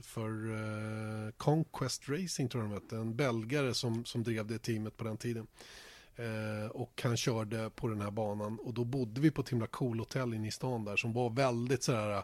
[0.01, 4.97] för uh, Conquest Racing tror jag de hette, en belgare som, som drev det teamet
[4.97, 5.47] på den tiden.
[6.19, 9.67] Uh, och han körde på den här banan och då bodde vi på ett himla
[9.67, 12.23] cool hotell inne i stan där som var väldigt sådär,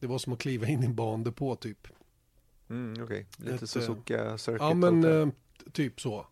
[0.00, 1.88] det var som att kliva in i en bandepå typ.
[2.70, 3.52] Mm, Okej, okay.
[3.52, 5.28] lite Suzuka Circuit Ja men uh,
[5.72, 6.26] typ så.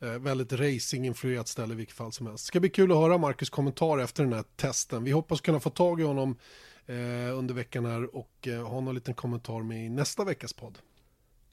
[0.00, 2.44] Eh, väldigt racinginfluerat ställe i vilket fall som helst.
[2.44, 5.04] Det ska bli kul att höra Marcus kommentar efter den här testen.
[5.04, 6.36] Vi hoppas kunna få tag i honom
[6.86, 10.78] eh, under veckan här och eh, ha någon liten kommentar med i nästa veckas podd.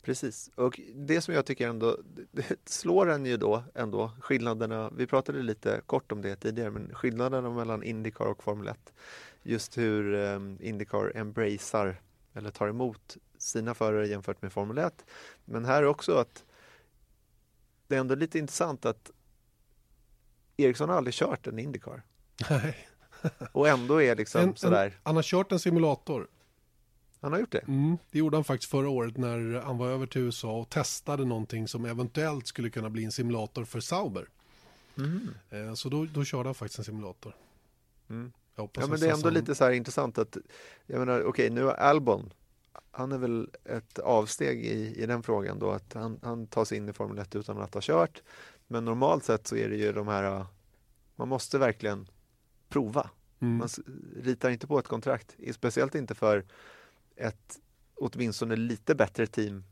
[0.02, 1.98] Precis, och det som jag tycker ändå
[2.32, 4.90] det slår en ju då ändå skillnaderna.
[4.90, 8.94] Vi pratade lite kort om det tidigare, men skillnaderna mellan Indycar och Formel 1.
[9.44, 12.02] Just hur eh, Indycar embracear
[12.34, 15.06] eller tar emot sina förare jämfört med Formel 1.
[15.46, 16.44] Men här också att
[17.88, 19.12] det är ändå lite intressant att
[20.58, 22.04] Ericsson har aldrig kört en Indycar.
[22.50, 22.88] Nej.
[23.52, 24.86] Och ändå är liksom en, sådär.
[24.86, 26.28] En, han har kört en simulator.
[27.22, 27.64] Han har gjort det?
[27.68, 31.26] Mm, det gjorde han faktiskt förra året när han var över till USA och testade
[31.26, 34.28] någonting som eventuellt skulle kunna bli en simulator för Sauber.
[34.98, 35.30] Mm.
[35.50, 37.36] Eh, så då, då körde han faktiskt en simulator.
[38.10, 38.32] Mm.
[38.56, 40.38] Ja, men det är ändå lite så här intressant att,
[40.86, 42.34] jag menar, okej, okay, nu har Albon,
[42.92, 46.78] han är väl ett avsteg i, i den frågan då, att han, han tar sig
[46.78, 48.22] in i Formel 1 utan att ha kört.
[48.68, 50.46] Men normalt sett så är det ju de här,
[51.16, 52.08] man måste verkligen
[52.74, 53.10] prova.
[53.40, 53.58] Mm.
[53.58, 53.70] Man
[54.24, 56.46] ritar inte på ett kontrakt, speciellt inte för
[57.16, 57.60] ett
[57.96, 59.64] åtminstone lite bättre team.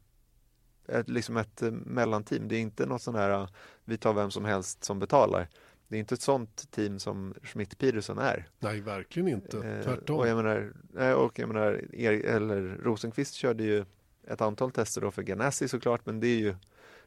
[0.87, 2.47] Ett, liksom ett eh, mellanteam.
[2.47, 3.47] Det är inte något sån här,
[3.85, 5.49] vi tar vem som helst som betalar.
[5.87, 8.47] Det är inte ett sånt team som Schmidt Peterson är.
[8.59, 9.57] Nej, verkligen inte.
[9.57, 10.19] Eh, Tvärtom.
[10.19, 10.73] Och jag menar,
[11.15, 11.95] och jag menar
[12.25, 13.85] eller Rosenqvist körde ju
[14.27, 16.55] ett antal tester då för Ganassi såklart, men det är ju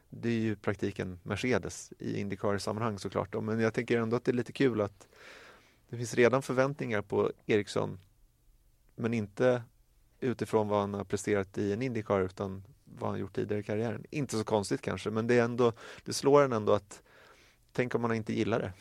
[0.09, 3.31] det är ju praktiken Mercedes i Indycar-sammanhang såklart.
[3.31, 3.41] Då.
[3.41, 5.07] Men jag tänker ändå att det är lite kul att
[5.89, 7.99] det finns redan förväntningar på Ericsson
[8.95, 9.63] men inte
[10.19, 14.05] utifrån vad han har presterat i en Indycar utan vad han gjort tidigare i karriären.
[14.09, 15.73] Inte så konstigt kanske, men det är ändå,
[16.05, 17.01] det slår en ändå att
[17.75, 18.71] tänk om man inte gillar det.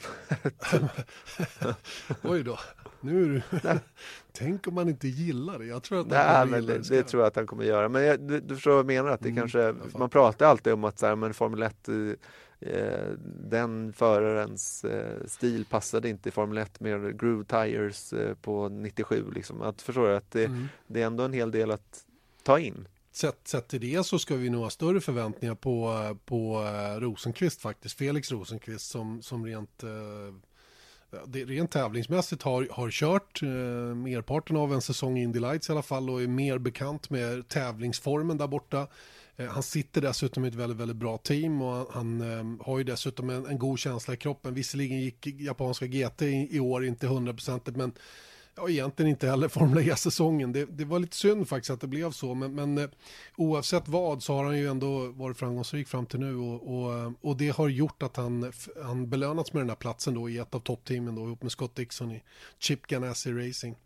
[2.23, 2.59] Oj då,
[3.01, 3.43] nu är du...
[4.33, 5.67] tänk om man inte gillar det.
[5.67, 7.89] Jag tror att Nej, men det, det, tror jag att han kommer göra.
[7.89, 10.73] Men jag, du, du förstår vad jag menar, att det Mm, kanske, man pratar alltid
[10.73, 13.09] om att så här, men Formel 1 eh,
[13.51, 19.25] den förarens eh, stil passade inte i Formel 1 med groove tires eh, på 97
[19.35, 19.63] liksom.
[19.63, 20.69] Att förstår du att det, Mm.
[20.87, 22.05] det är ändå en hel del att
[22.43, 22.89] ta in.
[23.17, 27.61] Sett, sett till det så ska vi nog ha större förväntningar på, på eh, Rosenqvist
[27.61, 27.99] faktiskt.
[27.99, 30.35] Felix Rosenqvist som, som rent, eh,
[31.33, 33.49] rent tävlingsmässigt har, har kört eh,
[33.95, 37.49] merparten av en säsong i Indy Lights i alla fall och är mer bekant med
[37.49, 38.87] tävlingsformen där borta.
[39.37, 41.87] Eh, han sitter dessutom i ett väldigt, väldigt bra team och han,
[42.21, 44.55] han eh, har ju dessutom en, en god känsla i kroppen.
[44.55, 47.93] Visserligen gick japanska GT i, i år inte hundraprocentigt men
[48.57, 50.53] Ja, egentligen inte heller Formel E-säsongen.
[50.53, 52.89] Det, det var lite synd faktiskt att det blev så, men, men eh,
[53.37, 57.13] oavsett vad så har han ju ändå varit framgångsrik fram till nu och, och, eh,
[57.21, 58.53] och det har gjort att han,
[58.83, 61.75] han belönats med den här platsen då i ett av toppteamen då ihop med Scott
[61.75, 62.23] Dixon i
[62.59, 63.77] Chip Ganassi Racing.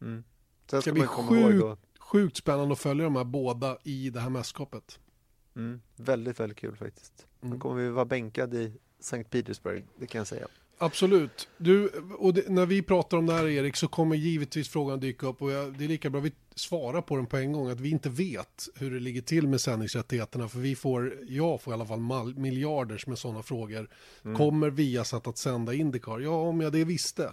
[0.00, 0.24] Mm.
[0.70, 4.98] Det ska bli sjukt Sjukt spännande att följa de här båda i det här mästerskapet.
[5.56, 7.26] mm, väldigt, väldigt kul faktiskt.
[7.42, 7.54] Mm.
[7.54, 10.46] Då kommer vi vara bänkad i Sankt Petersburg, det kan jag säga.
[10.78, 11.48] Absolut.
[11.56, 15.26] Du, och det, när vi pratar om det här Erik så kommer givetvis frågan dyka
[15.26, 17.80] upp och jag, det är lika bra vi svarar på den på en gång att
[17.80, 21.74] vi inte vet hur det ligger till med sändningsrättigheterna för vi får, jag får i
[21.74, 23.88] alla fall mal, miljarders med sådana frågor.
[24.24, 24.36] Mm.
[24.36, 26.18] Kommer Viasat att sända Indycar?
[26.18, 27.32] Ja, om jag det visste.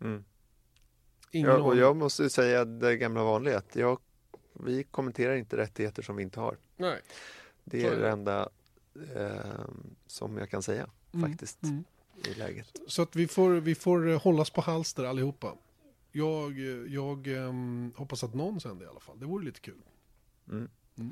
[0.00, 0.24] Mm.
[1.30, 3.98] Ingen Ja, och jag måste säga det gamla vanliga att jag,
[4.52, 6.56] vi kommenterar inte rättigheter som vi inte har.
[6.76, 7.00] Nej.
[7.64, 8.48] Det är det enda
[9.14, 9.30] eh,
[10.06, 11.84] som jag kan säga Mm, faktiskt mm.
[12.24, 12.80] I läget.
[12.86, 15.54] Så att vi får, vi får eh, hållas på halster allihopa.
[16.12, 19.18] Jag, eh, jag ehm, hoppas att någon sänder i alla fall.
[19.20, 19.74] Det vore lite kul.
[20.50, 20.68] Mm.
[20.98, 21.06] Eh,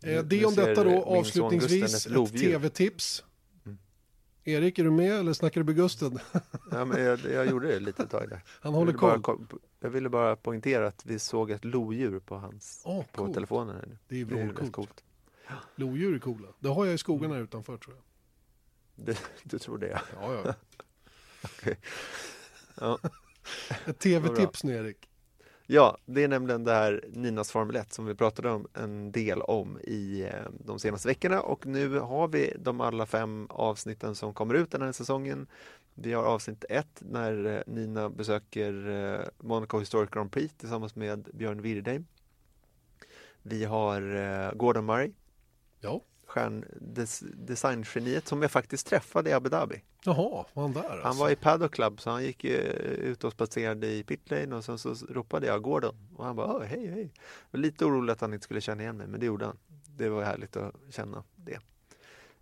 [0.00, 3.24] Nu- det om detta då avslutningsvis ett tv-tips.
[3.66, 3.78] Mm.
[4.44, 6.18] Erik, är du med eller snackar du med Gusten?
[6.70, 8.42] Ja, men jag, jag gjorde det lite tag där.
[8.60, 9.46] Han Jag håller ville, bara, koll.
[9.46, 13.34] ko- jag ville bara poängtera att vi såg ett lodjur på hans Åh, på coolt.
[13.34, 13.76] telefonen.
[13.76, 13.98] Här nu.
[14.08, 14.72] Det är Det är vrålcoolt.
[14.72, 15.04] coolt.
[15.76, 16.48] Lodjur är coola.
[16.58, 18.04] Det har jag i skogen här utanför tror jag.
[19.04, 20.00] Det, du tror det ja.
[20.20, 20.42] Ja,
[21.64, 21.74] ja.
[22.80, 22.98] ja.
[23.86, 25.10] Ett tv-tips nu Erik.
[25.72, 29.42] Ja, det är nämligen det här Ninas Formel 1 som vi pratade om en del
[29.42, 34.34] om i eh, de senaste veckorna och nu har vi de alla fem avsnitten som
[34.34, 35.46] kommer ut den här säsongen.
[35.94, 41.28] Vi har avsnitt ett när eh, Nina besöker eh, Monaco Historic Grand Prix tillsammans med
[41.32, 42.06] Björn Wirdheim.
[43.42, 45.12] Vi har Gordon Murray,
[45.80, 46.00] Ja.
[47.34, 49.82] Designgeniet som jag faktiskt träffade i Abu Dhabi.
[50.04, 51.22] Jaha, var han där Han alltså?
[51.22, 54.78] var i Paddock Club så han gick eh, ut och spatserade i pitlane och sen
[54.78, 57.12] så ropade jag Gordon och han bara "Åh, hej hej.
[57.50, 59.58] Jag var lite orolig att han inte skulle känna igen mig men det gjorde han.
[59.96, 61.58] Det var härligt att känna det.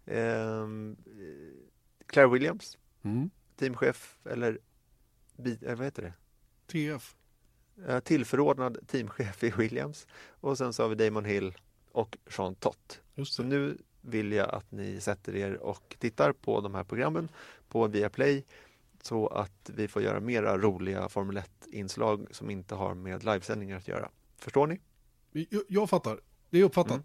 [0.06, 3.30] Ehm, eh, Claire Williams, Mm.
[3.56, 4.58] teamchef eller,
[5.38, 6.12] eller vad heter det?
[6.66, 7.14] TF.
[7.86, 10.06] Eh, Tillförordnad teamchef i Williams
[10.40, 11.54] och sen så har vi Damon Hill
[11.92, 13.00] och Sean Tott.
[13.26, 17.28] Så nu vill jag att ni sätter er och tittar på de här programmen
[17.68, 18.44] på Viaplay
[19.02, 23.88] så att vi får göra mera roliga Formel 1-inslag som inte har med livesändningar att
[23.88, 24.10] göra.
[24.38, 24.80] Förstår ni?
[25.32, 26.20] Jag, jag fattar.
[26.50, 26.90] Det är uppfattat.
[26.92, 27.04] Mm.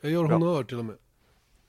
[0.00, 0.36] Jag gör Bra.
[0.38, 0.96] honör till och med.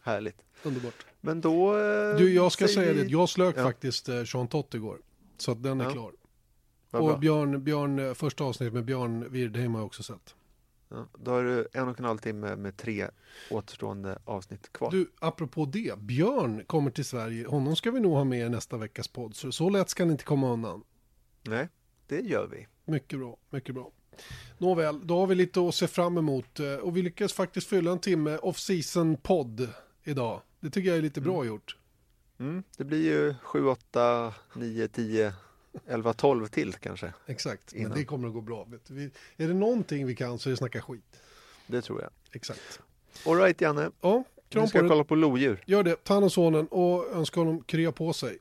[0.02, 0.38] Härligt.
[0.64, 1.06] Underbart.
[1.22, 1.78] Men då...
[1.80, 3.10] eh, Du, jag ska säga vi- det.
[3.10, 3.64] Jag slök Ja.
[3.64, 5.02] faktiskt eh, Sean Tott igår.
[5.38, 5.92] Så att den är Ja.
[5.92, 6.12] klar.
[6.92, 7.20] Och.
[7.20, 10.36] Björn, Björn, eh, första avsnittet med Björn Wirdheim har jag också sett.
[10.92, 13.08] Ja, då har du en och en halv timme med tre
[13.50, 14.92] återstående avsnitt kvar.
[14.92, 16.00] Du, apropå det.
[16.00, 17.48] Björn kommer till Sverige.
[17.48, 19.36] Honom ska vi nog ha med i nästa veckas podd.
[19.36, 20.84] Så, så lätt ska ni inte komma undan.
[21.44, 21.70] Nej,
[22.08, 22.68] det gör vi.
[22.86, 23.92] Mycket bra, mycket bra.
[24.58, 26.60] Nåväl, då har vi lite att se fram emot.
[26.60, 29.70] eh, Och vi lyckas faktiskt fylla en timme off-season podd
[30.04, 30.42] idag.
[30.60, 31.78] Det tycker jag är lite bra gjort.
[32.40, 35.34] Mm, det blir ju 7, 8, 9, 10,
[35.88, 37.14] 11, 12 till kanske.
[37.28, 37.98] Exakt, men Innan.
[37.98, 38.68] det kommer att gå bra.
[38.90, 41.22] Vi, är det någonting vi kan så är det snacka skit.
[41.68, 42.10] Det tror jag.
[42.32, 42.80] Exakt.
[43.26, 45.64] Alright Janne, Ja, kram ska på kolla på lodjur.
[45.66, 48.38] Gör det, ta hand om sonen och önska honom krya på sig.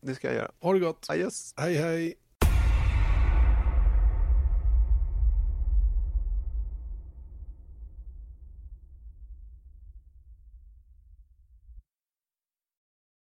[0.00, 0.50] Det ska jag göra.
[0.60, 1.06] Ha det gott.
[1.10, 1.54] Adjöss.
[1.56, 2.14] Hej hej.